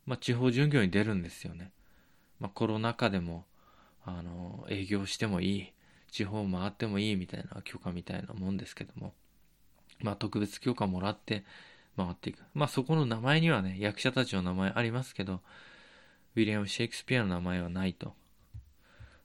[0.06, 1.71] まあ、地方巡業に出るんですよね。
[2.39, 3.45] まあ、コロナ禍でも、
[4.06, 5.73] あの、営業してもいい、
[6.15, 9.13] 地方回ってもいいみたいな許可みたいなもんですけども、
[9.99, 11.43] まあ、特別許可もらって
[11.97, 12.41] 回っていく。
[12.54, 15.41] まあ、そこの名前にはね、役者たちの名前ありますけど、
[16.38, 18.13] ウィリアム・シェイクスピアの名前はないと。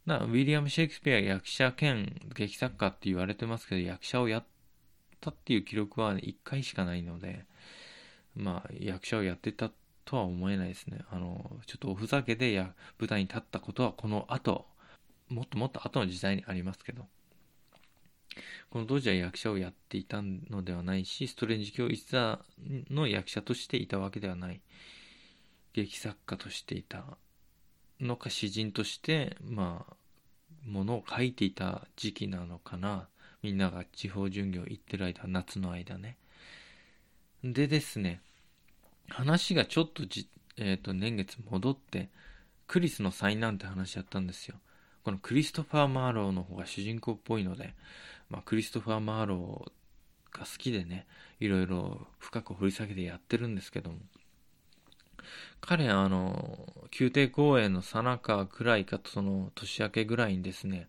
[0.05, 4.45] なウィリアム・シェイクスピア役者兼劇作家って言われてますけど、役者をやっ
[5.21, 7.45] たっていう記録は、ね、1回しかないので、
[8.35, 9.71] まあ、役者をやってた
[10.05, 11.05] とは思えないですね。
[11.13, 14.67] あの、ちょっとおふざけでや舞台に立ったことはこの後、
[15.31, 17.07] もっともっと後の時代にありますけど、
[18.71, 22.41] この当時は役者をやっていたのではないし、ストレンジ教一座
[22.91, 24.61] の役者としていたわけではない。
[25.73, 27.05] 劇作家としていた
[28.01, 29.95] のか詩人としてまあ
[30.67, 33.09] ものを書いていた時期なのかな。
[33.43, 36.17] みんなが地方巡業行ってる間夏の間ね。
[37.43, 38.21] でですね
[39.09, 42.11] 話がちょっとじ、えーと、年月戻って
[42.67, 44.57] クリスの災難って話やったんですよ。
[45.05, 47.75] このクリストファー・マーローの方が主人公っぽいので、
[48.29, 51.07] まあ、クリストファー・マーローが好きでね
[51.41, 53.97] いろいろ深く掘り下げてやってるんですけども
[55.61, 56.67] 彼、あの、
[56.99, 60.89] 宮廷公演のさなかくらいかと、その年明けぐらいにですね、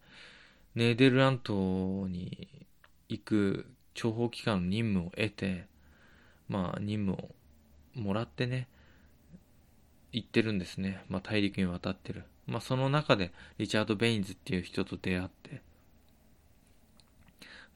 [0.76, 2.66] ネーデルラントに
[3.10, 5.68] 行く諜報機関の任務を得て、
[6.48, 7.30] まあ、任務
[7.98, 8.68] をもらってね、
[10.12, 11.04] 行ってるんですね。
[11.10, 12.24] まあ、大陸に渡ってる。
[12.52, 15.62] まあ、その中で、リチャード・ベインズっていう人と出会って、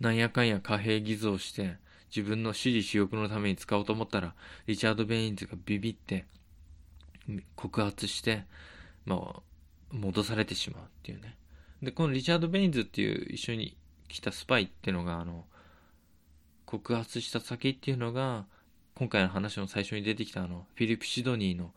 [0.02, 1.78] なんやかんや貨幣偽造して、
[2.14, 4.36] 自分の私利私欲のために使おうと思ったら、
[4.68, 6.26] リチャード・ベインズがビビって、
[7.56, 8.44] 告発して、
[9.06, 9.42] まあ、
[9.92, 11.38] 戻されてしまうっていうね。
[11.82, 13.78] で、このリチャード・ベインズっていう一緒に
[14.10, 15.46] 来たスパイっていうのが、あの、
[16.66, 18.46] 告発した先っていうのが、
[18.96, 21.74] 今回の話の最初に出てきたあの、フィリップ・シドニーの、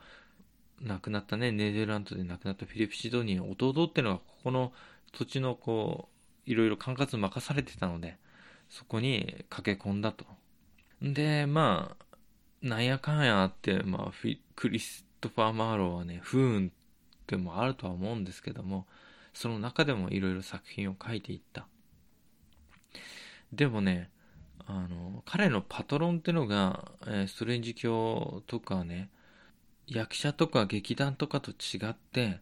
[0.83, 4.73] 亡くなったね、ネーデルランドで亡くなったフィリップ・シドニーの弟っていうのが、ここの
[5.12, 6.09] 土地のこ
[6.47, 8.17] う、いろいろ管轄任されてたので、
[8.69, 10.25] そこに駆け込んだと。
[11.03, 12.07] で、まあ、
[12.62, 14.12] なんやかんやあって、まあ、
[14.57, 16.73] クリストファー・マーローはね、不運
[17.27, 18.87] でもあるとは思うんですけども、
[19.33, 21.67] その中でもいろいろ作品を書いていった。
[23.53, 24.11] でもね、
[24.67, 29.11] あの、彼のパトロンってのが、えー、ストレンジ教とかね、
[29.88, 32.40] 役者とか劇団とかと違って、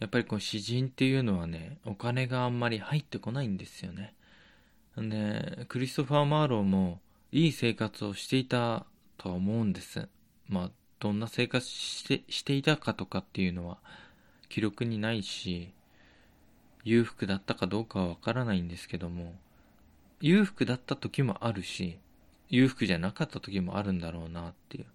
[0.00, 4.14] やっぱりこの詩人っていうのはね、お金があんまり入ってこないんですよね。
[4.96, 8.84] で、クリストファー・マーローもいい生活をしていた
[9.16, 10.08] とは思うんです。
[10.48, 10.70] まあ、
[11.02, 13.78] どんな生活してしていたかとかっていうのは
[14.48, 15.72] 記録にないし
[16.84, 19.34] 裕福だったかどうかはわからないんですけども
[20.20, 21.98] 裕福だった時もあるし
[22.50, 24.86] 裕福じゃなかった時もあるんだろうなっていう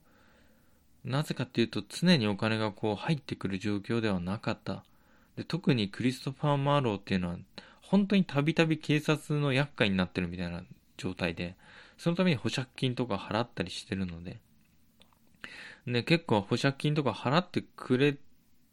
[1.03, 4.83] なぜかっていうと常にお金がこう入ってくる状況ではなかった
[5.35, 7.37] で特にクリストファー・マーローっていうのは
[7.81, 10.63] 本当にたびたび警察の厄介になってるみたいな
[10.97, 11.55] 状態で
[11.97, 14.39] そのために保釈金とか払ったりしてるので
[15.87, 18.17] ね、結構保釈金とか払ってくれ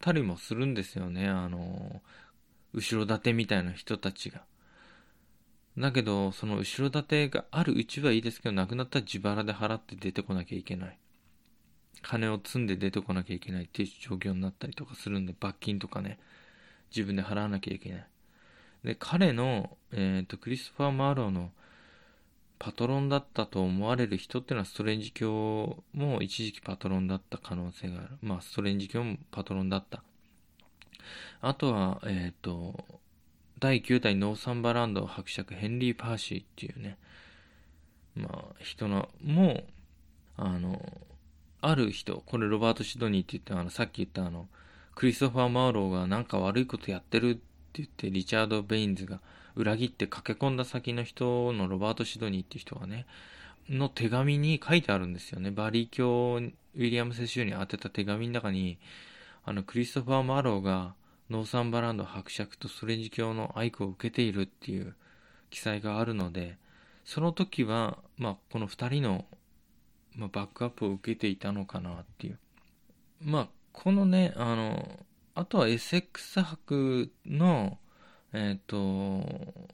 [0.00, 1.28] たりもするんですよね。
[1.28, 2.02] あの、
[2.74, 4.42] 後ろ盾みたいな人たちが。
[5.78, 10.98] だけど、その後ろ盾があるうちはいいですけど、なくなったら自腹で払って出てこなきゃいけない。
[12.04, 16.18] 金を積んで出てこなきゃいけないっていう状況になったりとかするんで、罰金とかね、
[16.94, 18.06] 自分で払わなきゃいけない。
[18.84, 21.50] で、彼の、えっ、ー、と、クリストファー・マーローの
[22.58, 28.08] パトロンだったと思われる人っていうのはストレンジ教も一時期パトロンだった可能性がある。
[28.22, 30.02] まあ、ストレンジ教もパトロンだった。
[31.40, 32.84] あとは、えっ、ー、と、
[33.60, 36.98] 第9代ノーサンバランド伯爵ヘンリー・パーシーっていうね、
[38.14, 39.64] まあ、人の、もう
[40.36, 40.80] あの、
[41.66, 44.48] ある人、これロバート・シドニーって言ったあの、さっき言ったあの、
[44.94, 47.40] クリストファー・マーローがなんか悪いことやってるって
[47.74, 49.20] 言って、リチャード・ベインズが
[49.56, 53.06] 裏切って駆け込んだ先の人のロバート・シドニーって人がね、
[53.68, 55.50] の手紙に書いてあるんですよね。
[55.50, 58.78] バーリー卿ウィリアム・セシルに宛てた手紙の中に、
[59.44, 60.94] あの、クリストファー・マーローが、
[61.30, 64.94] ノーサンバランド伯爵とストレンジ卿の愛顧を受けているっていう
[65.48, 66.58] 記載があるので
[67.04, 69.24] その時は、まあ、この2人の、
[70.16, 72.38] まあ、バックアップを受けていたのかなっていう。
[73.20, 75.00] まあこのねあの
[75.34, 77.78] あとはエセックス博の
[78.32, 79.68] えっ、ー、と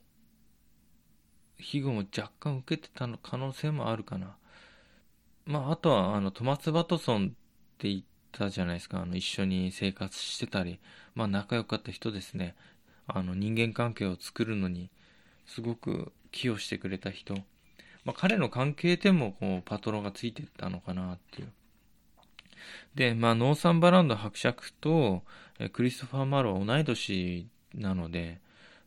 [1.59, 4.37] 庇護も若干受けてたの可能性もあるかな。
[5.45, 7.29] まああとはあのトマス・バトソンっ
[7.79, 9.03] て言ったじゃないですか。
[9.03, 10.81] あの一緒に生活してたり。
[11.15, 12.55] まあ仲良かった人ですね。
[13.07, 14.91] あの人間関係を作るのに
[15.47, 17.35] すごく寄与してくれた人、
[18.05, 21.53] まあ、彼の関係でもこうパトロンがついてったのかなっていう
[22.95, 25.23] で、まあ、ノーサンバランド伯爵と
[25.73, 28.41] クリストファー・マロは同い年なので、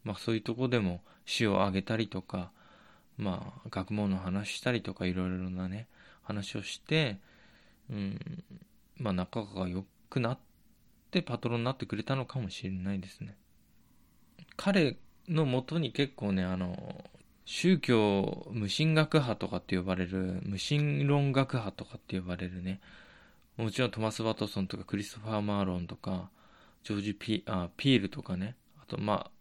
[0.04, 2.52] まあ、そういうとこでも死を挙げたりとか、
[3.18, 5.88] まあ、学問の話したりとかいろいろなね
[6.24, 7.20] 話をして、
[7.90, 8.20] うん
[8.98, 10.40] まあ、仲が良くなっ
[11.12, 13.36] てパトロンになってくれたのかもしれないですね。
[14.56, 14.98] 彼
[15.28, 17.04] のもとに結構ねあの
[17.46, 22.80] 宗教無神学派とかって呼ばれる無神論学派とかって呼ばれるね。
[23.58, 26.30] もちろんトマス・ワトソンとかクリストファー・マーロンとか
[26.84, 28.56] ジョージピあピールとかね。
[28.82, 29.32] あとまあ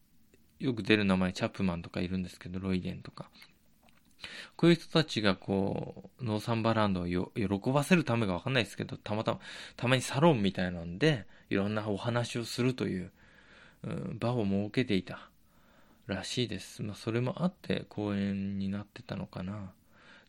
[0.59, 3.31] よく出る名前チャップマンとかいるんですけどロイデンとか。
[4.57, 9.41] こういう人たちがこうノーサンバランドを喜ばせるためかわかんないですけどたまたま
[9.77, 13.11] たまにサロンみたいなんでいろんなお話をするという、
[13.85, 15.32] うん、場を設けていた。
[16.13, 16.83] らしいです。
[16.83, 19.73] まあ、それもあって公演になってたのかな。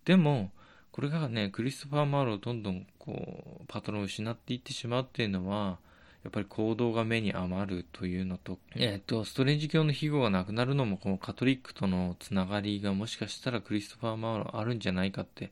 [0.06, 0.52] でも、
[0.92, 5.80] これがね、クリストファー・マーロをどんどんこう、パトロンを失っていってしまうっていうのは、
[6.24, 15.52] やっぱり行動が目に余るというのと、えっ、ー、と、ストレンジ教の庇護がなくなるのも、このカトリックとのつながりがもしかしたらクリストファー・マーローあるんじゃないかって、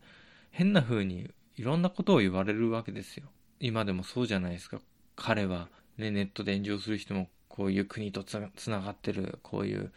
[0.51, 3.25] 変な風にいろんなことを言われるわけですよ。
[3.59, 4.79] 今でもそうじゃないですか。
[5.15, 9.91] 彼は、ね、ネットで炎上する人もこういう国とつながってる、こういう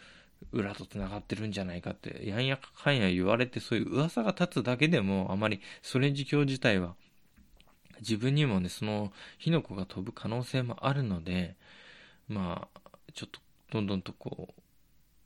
[0.52, 6.94] 裏とつながってるんじゃないかって、やんやかんや言われて、そういう噂が立つだけでも、あまりストレンジ教自体は、
[8.00, 11.56] 自分にもね、その火の粉が飛ぶ可能性もあるので、
[12.28, 12.80] まあ、
[13.12, 13.40] ちょっと、
[13.70, 14.62] どんどんとこう、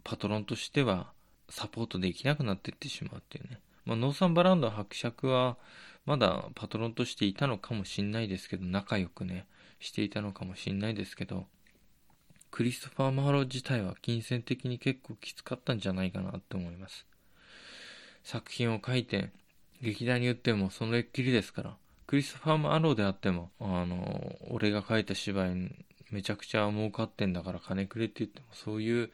[0.05, 1.13] パトロンとしては、
[1.51, 3.61] サポートできなくなっていってしまうっていうね。
[3.85, 5.57] まあ、ノーサンバランド伯爵は、
[6.05, 9.47] まだパトロンとしていたのかもしんないですけど、仲良くね、
[9.81, 11.47] していたのかもしんないですけど、
[12.51, 17.07] クリストファー・マーロー自体は金銭的に結構きつかったんじゃないかなって思います。
[18.23, 19.31] 作品を書いて、
[19.81, 21.77] 劇団に売ってもそれっきりですから、
[22.07, 25.71] クリストファー・マーローであっても、あの、俺が書いた芝居
[26.11, 29.11] めちゃくちゃ儲かってんだから金くれって言ってもそういう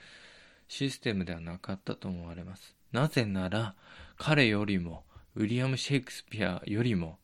[0.68, 2.76] システムではなかったと思われます。
[2.92, 3.74] なぜなら、
[4.16, 5.04] 彼よりも、
[5.34, 7.18] ウィリアム・シェイクスピアよりも、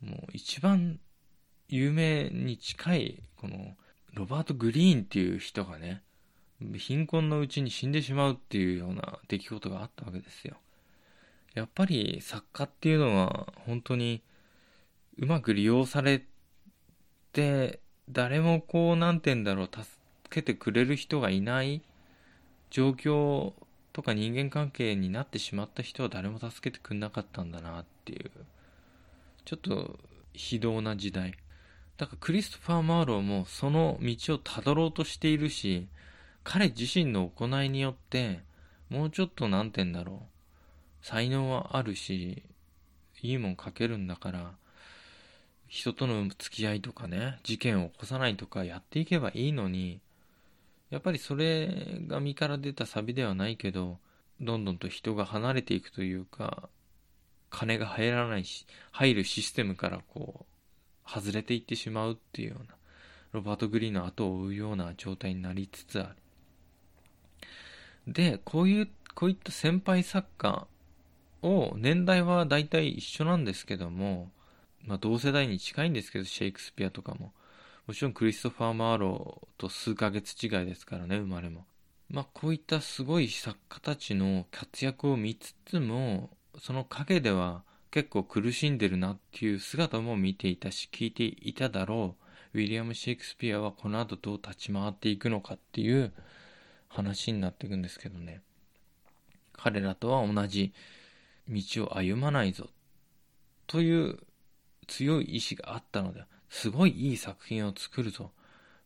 [0.00, 0.98] もう一番
[1.68, 3.76] 有名に近い、この
[4.14, 6.02] ロバート・グリーンっていう人がね、
[6.76, 10.56] 貧困のうちに死んでしまうっていうような出来事があったわけですよ。
[11.54, 14.22] やっぱり作家っていうのは本当に
[15.18, 16.24] うまく利用され
[17.32, 19.84] て、誰もこう、なんて言うんだろう、助
[20.30, 21.82] けてくれる人がいない
[22.70, 23.52] 状況
[23.92, 28.30] とか人間関係になってしまった人は誰も助けてくれなかったんだなっていう、
[29.44, 29.98] ちょっと
[30.32, 31.34] 非道な時代。
[31.96, 35.88] だからクリストファー・マーローもその道をたどろうとしているし、
[36.44, 38.40] 彼自身の行いによって、
[38.88, 41.06] もうちょっと何て言うんだろう。
[41.06, 42.42] 才能はあるし、
[43.22, 44.52] いいもん書けるんだから、
[45.68, 50.00] 人との付き合いとかね、事件を起こさないとかやっていけばいいのに、
[50.90, 53.98] やっぱりそれが身から出たサビではないけど、
[54.40, 56.68] どんどんと人が離れていくというか、
[57.48, 60.51] 金が入らないし、入るシステムからこう、
[61.06, 62.74] 外れていってしまうっていうような、
[63.32, 66.14] ロバート・グリーンの後を追うような状態になりつつあ
[68.06, 68.12] る。
[68.12, 70.66] で、こういう、こういった先輩作家
[71.42, 74.30] を、年代は大体一緒なんですけども、
[74.84, 77.32] まあ同世代に近いんですけど、シェイクスピアとかも。
[77.86, 81.66] もちろんクリストファー・マーローと数ヶ月違いですからね、生まれも。
[82.08, 92.16] まあこういったすごい作家たちの活躍を見つつも、その陰では結構苦しんでるなっていう姿も見ていたし聞いていただろ
[92.54, 92.58] う。
[92.58, 96.10] ウィリアム・シェイクスピアはこの後どう立ち回っていくのかっていう
[96.88, 98.40] 話になっていくんですけどね。
[99.52, 100.72] 彼らとは同じ
[101.46, 102.70] 道を歩まないぞ
[103.66, 104.18] という
[104.86, 108.32] 強い意志があったのですごいいい作品を作るぞ。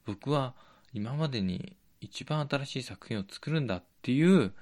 [0.05, 0.55] 僕は
[0.93, 4.53] 今までに一番新しい作品を作るんだっていう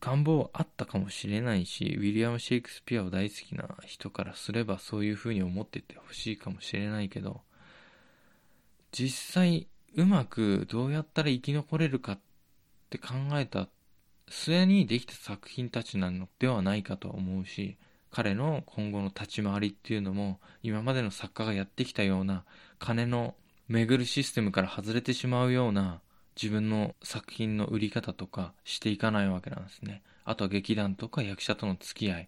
[0.00, 7.42] 願望はあったかもしれないし、ウィリアム・シェイクスピアを大好きな人からすればそういうふうに思っててほしいかもしれないけど、
[8.90, 12.20] 実際、うまくどうやったら生き残れるかっ
[12.88, 13.68] て考えた
[14.28, 17.76] 末にできた作品たちなのではないかと思うし
[18.10, 22.44] 彼の今後の立ち回りっていうのも今までの作家がやってきたような
[22.78, 23.34] 金の
[23.68, 26.00] 巡るシステムから外れてしまうような
[26.40, 30.02] 自分の作品の売り方とかしていかないわけなんですね。
[30.24, 32.26] あとは劇団とか役者との付き合いっ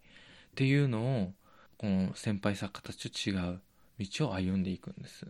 [0.55, 1.33] ていうのを
[1.79, 3.61] この先輩作家たちと違う
[3.99, 5.27] 道を歩んでいくんです。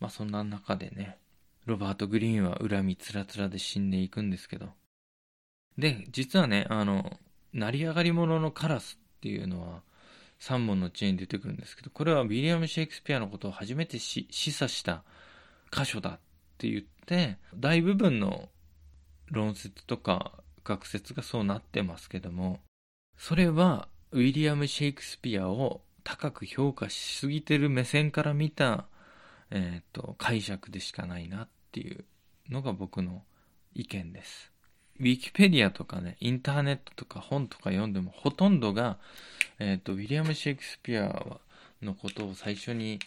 [0.00, 1.18] まあそんな中でね、
[1.66, 4.70] ロバート・グリーンは恨みつらつらで死んでいくんですけど。
[5.78, 7.18] で、実はね、あの、
[7.52, 9.82] 成り上がり者のカラスっていうのは
[10.40, 15.04] 3本の知恵に出てくるんですけど、これはウィリアム・シェイクスピアのことを初めて示唆した
[15.70, 16.18] 箇所だっ
[16.68, 18.48] って言って、大部分の
[19.30, 20.32] 論説とか
[20.64, 22.60] 学説がそうなってますけども、
[23.16, 28.86] それはウィリアム・シェイクスピアを高く評価しすぎてる目線から見た
[29.54, 32.04] えっ、ー、と、解釈でしかないなっていう
[32.48, 33.22] のが僕の
[33.74, 34.50] 意見です。
[34.98, 38.98] ウィキペディアとかね、インターネットとか本とか読んでもほとんどが、
[39.58, 41.38] えっ、ー、と、ウィリアム・シェイクスピア
[41.82, 42.98] のことを最初に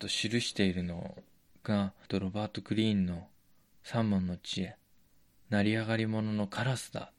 [0.00, 1.16] と記しているの
[1.64, 3.26] が、ロバート・クリーンの
[3.82, 4.76] 三問の知恵、
[5.48, 7.12] 成り上がり者のカラスだ。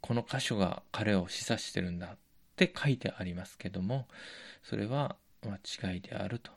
[0.00, 2.18] この箇所が彼を示唆してるんだっ
[2.56, 4.08] て書いてありますけども、
[4.62, 6.50] それは間違いであると。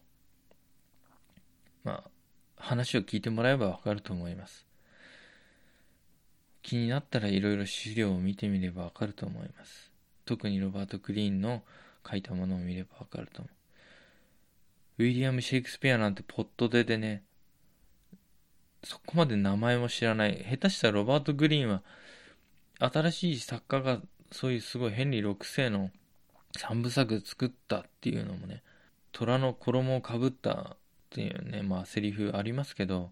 [1.83, 2.09] まあ、
[2.57, 4.65] 話を聞いてもらえばわかると思います。
[6.63, 9.91] 気になったらいろいろ資料を見てみればわかると思います。
[10.25, 11.63] 特にロバート・クリーンの
[12.09, 13.56] 書いたものを見ればわかると思う。
[14.99, 17.23] ウィリアム・シェイクスピアなんてポットででね、
[18.83, 20.45] そこまで名前も知らない。
[20.49, 21.83] 下手したらロバート・グリーンは、
[22.79, 25.91] 新しい作家がそういうすごいヘンリー6世の
[26.57, 28.63] 三部作作ったっていうのもね、
[29.11, 30.77] 虎の衣をかぶったっ
[31.11, 33.11] ていうね、まあセリフありますけど、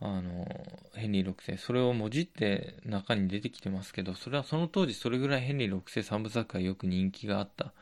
[0.00, 0.46] あの、
[0.94, 7.74] ヘンリー6世、それをもじって中に出てきてますけど、それはその当時それぐらいヘンリー6世三部作がよく人気があった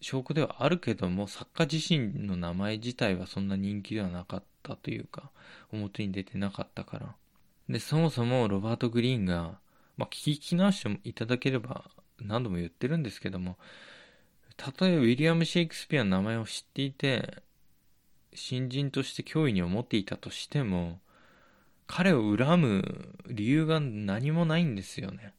[0.00, 5.30] 証拠ではあるけども、作家自身の名前自体はそんな人気ではなかったというか、
[5.72, 7.14] 表に出てなかったから。
[7.68, 9.58] で、そもそもロバート・グリーンが、
[9.96, 11.90] まあ、聞き直していただければ
[12.20, 13.56] 何度も言ってるんですけども、
[14.56, 17.42] たとえウィリアム・シェイクスピアの名前を知っていて、
[18.34, 21.00] 新人として脅威に思っていたとしても、
[21.86, 25.32] 彼を恨む理由が何もないんですよね。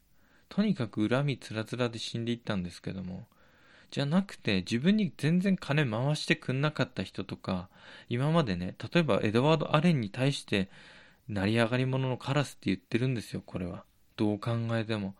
[0.49, 3.27] とにかく恨みつらつらで死んでいったんですけども。
[3.91, 7.69] じゃなくて、自分に全然金回してくんなかった人とか、
[8.09, 10.69] 今までね、例えばエドワード・アレンに対して、
[11.27, 13.83] 成り上がり者のカラスって言ってるんですよ、これは。
[14.15, 15.15] どう考えても。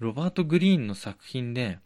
[0.00, 1.78] ロバート・グリーンの作品で、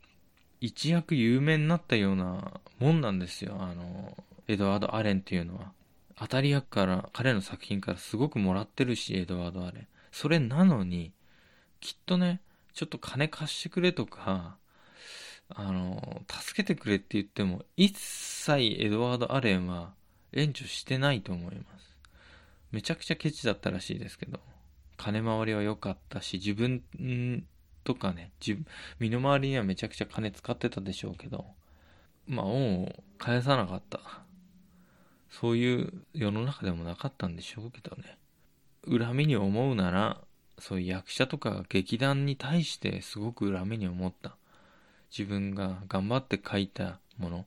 [0.60, 3.56] 一躍有名になったようなもんなんですよ。
[3.60, 4.16] あの、
[4.48, 5.72] エドワード・アレンっていうのは。
[6.18, 9.86] 当たり役から、彼の作品からすごくもらってるし、エドワード・アレン。
[10.12, 11.12] それなのに、
[11.80, 12.40] きっとね、
[12.72, 14.56] ちょっと金貸してくれとか、
[15.48, 19.94] あの、助けてくれって言っても、一切エドワード・アレンは
[20.32, 21.96] 援助してないと思います。
[22.72, 24.40] めちゃくちゃケチだったらしいですけど、
[24.96, 26.82] 金回りは良かったし、自分
[27.84, 28.60] とかね、自
[28.98, 31.46] 身の回りにはめちゃくちゃ金使ってたでしょうけど、
[32.26, 34.00] まあ、恩を返さなかった。
[35.30, 38.18] そういう世の中でもなかったんでしょうけどね。
[38.88, 40.20] 恨みに思うなら、
[40.58, 44.36] そういう役者とか劇団に対してすごく恨みに思った。
[45.10, 47.46] 自分が頑張って書いたもの、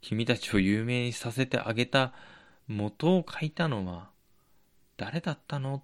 [0.00, 2.12] 君たちを有名にさせてあげた
[2.68, 4.10] 元を書いたのは
[4.96, 5.82] 誰だったの？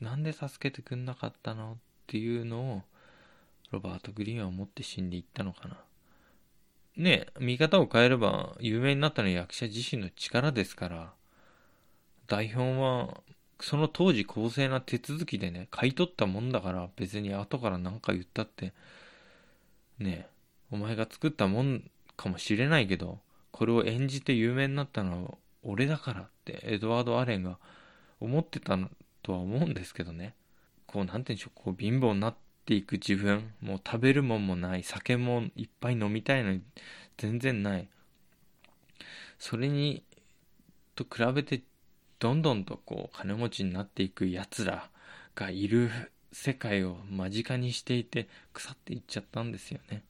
[0.00, 1.72] なんで助けてくんなかったの？
[1.72, 1.76] っ
[2.06, 2.82] ていうのを
[3.70, 5.76] ロバート・グリーンは思って死んでいったのかな。
[6.96, 11.12] ねえ、見方を変えれば有名になったのは役者自身の力ですから、
[12.26, 13.20] 台本は
[13.60, 18.72] その当時公正な手続きでね、買い取ったもんだから別に後から何か言ったって、
[19.98, 20.28] ね、
[20.70, 23.20] お前が作ったもんかもしれないけど、
[23.50, 25.30] これを演じて有名になったのは
[25.62, 27.58] 俺だからってエドワード・アレンが
[28.20, 28.78] 思ってた
[29.22, 30.34] とは思うんですけどね。
[30.86, 32.34] こう、なんて言うんでしょう、こう貧乏になっ
[32.64, 36.62] ていく自分、もう食べるもんもない、酒もいっぱい飲みたいのに
[37.16, 37.88] 全然ない。
[39.38, 40.04] それに、
[40.94, 41.62] と比べて、
[42.18, 44.90] どんどんとこう、金持ちになっていく奴ら
[45.34, 45.90] がいる
[46.34, 50.02] 世界を間近にしていて、腐っていっちゃったんですよね。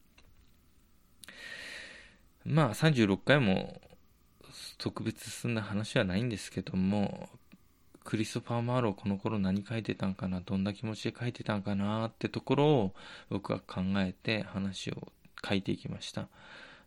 [2.46, 3.80] まあ、36回も
[4.78, 7.28] 特別進んだ話はないんですけども、
[8.04, 12.94] クリストファー・マーローこの頃何書いてたんかなどんな気持ちで書いてたんかなってところを
[13.30, 15.12] 僕は考えて話を
[15.46, 16.28] 書いていきました。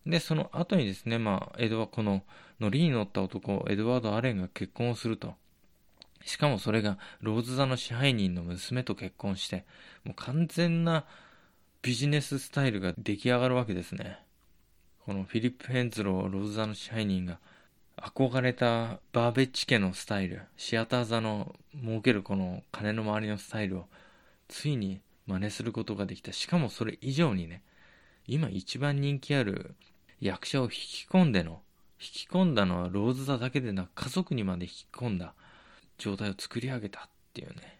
[0.05, 2.23] で、その後にですね、まあ、エドワ、この
[2.59, 5.35] 乗りに乗った男、エドワード・アレンが結婚をすると。
[6.27, 9.65] しかもそれがローズ座の支配人の娘と結婚して、
[10.03, 11.05] もう完全な
[11.81, 14.19] ビジネススタイルが出来上がるわけですね。
[15.05, 17.39] このフィリップ・ヘンズロー、ローズ座の支配人が
[17.95, 23.85] 憧れたバーベッジ家のスタイル、シアター座の儲けるこの金の周りのスタイルを
[24.49, 26.33] ついに真似することができた。
[26.33, 27.63] しかもそれ以上にね、
[28.27, 29.75] 今一番人気ある
[30.19, 31.61] 役者を引き込んでの、
[32.01, 35.33] 引き込んだのはローズ座だけでなく家族にまで引き込んだ
[35.97, 37.79] 状態を作り上げたっていうね、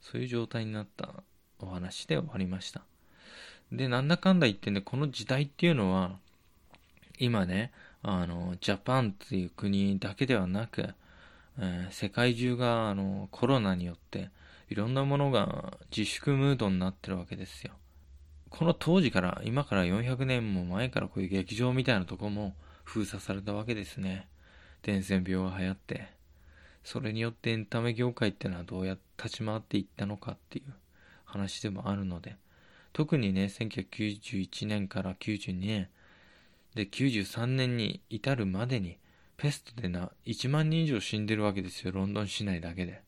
[0.00, 1.22] そういう状態になった
[1.58, 2.82] お話で終わりました。
[3.72, 6.18] で、なんだかんだ言ってね、この時代っていうのは、
[7.18, 7.72] 今ね、
[8.02, 10.94] あの、ジャパンっていう国だけではなく、
[11.58, 14.30] えー、世界中があのコロナによって
[14.68, 17.72] いろんなものが自粛ムードになってるわけですよ。
[18.50, 24.28] この当時から、今から400年も前からこういう劇場みたいなとこも封鎖されたわけですね。
[24.82, 26.13] 伝染病が流行って。
[26.84, 30.72] それによってエンタメ業界ってのはどうやって立ち回っていったのかっていう
[31.24, 32.36] 話でもあるので、
[32.92, 35.88] 特にね、1991年から92年、
[36.74, 38.98] で、93年に至るまでに、
[39.36, 43.02] ペストでな、1万人以上死んでるわけですよ、ロンドン市内だけで。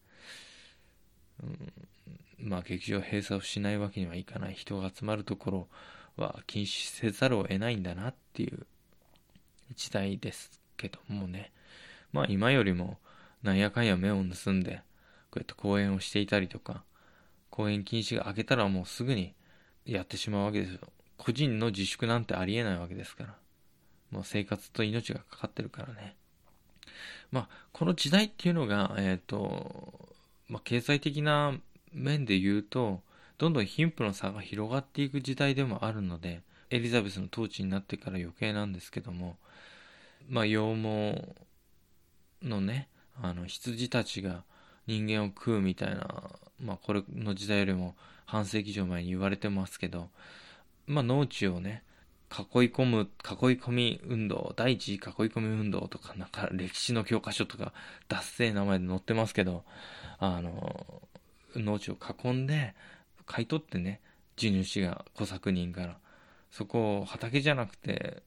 [1.42, 4.54] うん、まあ、劇場閉鎖をしないわけにはいかない。
[4.54, 5.68] 人が集まるところ
[6.16, 8.66] は禁止せざるを得ないんだなっていう
[9.74, 11.52] 時代ですけどもね。
[12.12, 12.98] まあ、今よりも、
[13.42, 14.82] なんやかんや目を盗んで、
[15.30, 16.84] こうやって公演をしていたりとか、
[17.50, 19.34] 公演禁止が明けたらもうすぐに
[19.84, 20.80] やってしまうわけですよ。
[21.16, 23.34] 個人の自粛なんてありえないわけですから。
[24.10, 26.16] もう生活と命がかかってるからね。
[27.30, 30.14] まあ、この時代っていうのが、えっ、ー、と、
[30.48, 31.58] まあ、経済的な
[31.92, 33.00] 面で言うと、
[33.38, 39.36] どんどん貧富の差が広がっていく時代でもあるので、エリザベスの統治になってから余計なんですけども、
[40.28, 41.34] まあ、羊毛
[42.42, 42.88] のね、
[43.22, 44.42] あの、羊たちが
[44.86, 47.94] 人間を食うみたいな、まあ、これの時代よりも
[48.24, 50.08] 半世紀以上前に言われてますけど、
[50.86, 51.82] まあ、農地をね、
[52.30, 53.08] 囲い込む、囲い
[53.58, 55.00] 込み運動、第一次囲い
[55.30, 57.72] 込み運動とか、なんか歴史の教科書とか、
[58.08, 59.64] 脱製名前で載ってますけど、
[60.18, 61.02] あの、
[61.54, 62.74] 農地を囲んで、
[63.26, 64.00] 買い取ってね、
[64.36, 65.98] 地主が小作人から、
[66.50, 68.22] そこを畑じゃなくて、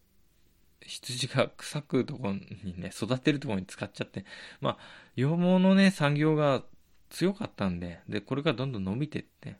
[0.85, 4.25] 羊が草食うとこにね、育てるとこに使っちゃって、
[4.61, 4.77] まあ、
[5.15, 6.63] 羊毛のね、産業が
[7.09, 9.57] 強かったんで、で、これがどんどん伸びてって、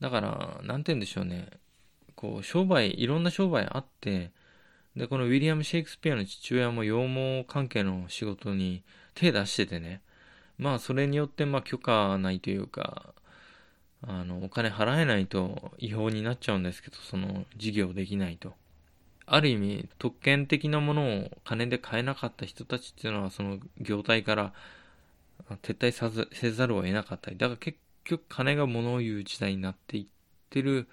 [0.00, 1.48] だから、なんて言うんでしょうね、
[2.14, 4.32] こう、商売、いろんな商売あって、
[4.96, 10.02] で、このウィリアム・シェイクスピアの父親も羊毛関係の仕事に手出しててね、
[10.56, 13.14] まあ、それによって、まあ、許可ないというか、
[14.06, 18.54] あの、お金払えないと違法になっちゃうんですけど、その事業できないと。
[19.26, 24.52] ある意味、特権的なものを金で買えなかった人たちっていうのは、その業態から
[25.62, 30.06] 撤退せざるを得なかったり、だから結局金が物を言う時代になっていっ
[30.50, 30.88] てる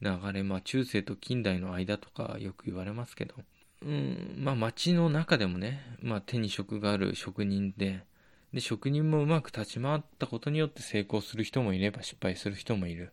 [0.00, 3.34] 流れ、まあ中世と近代の間とかよく言われますけど、
[3.82, 8.04] うん、まあ街の中でもね、まあ手に職がある職人で、
[8.52, 13.12] で、職人もうまく立ち回ったことによって成功する人もいれば失敗する人もいる。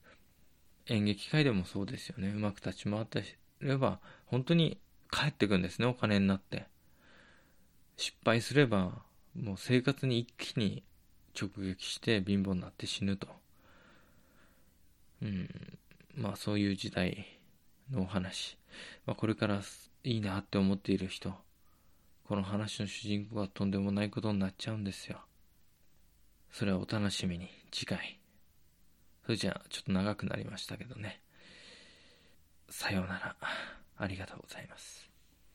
[0.88, 2.30] 演劇界でもそうですよね。
[2.30, 3.24] うまく立ち回って
[3.60, 4.80] れば、本当に
[5.12, 6.68] 帰ってくんですね、お金になって。
[7.96, 9.02] 失敗すれば、
[9.36, 10.84] もう生活に一気に
[11.40, 13.28] 直撃して貧乏になって死ぬと。
[15.22, 15.50] うん。
[16.16, 17.40] まあそういう時代
[17.92, 18.58] のお話。
[19.06, 19.62] まあこれから
[20.04, 21.34] いいなって思っている人。
[22.28, 25.22] この話の主人公はとんでもないことになっちゃうんですよ。
[26.52, 28.20] それはお楽しみに、次回。
[29.26, 31.22] それじゃあ、ちょっと長くなりましたけどね。
[32.70, 33.36] さようなら。
[34.00, 35.07] ありがとうございます。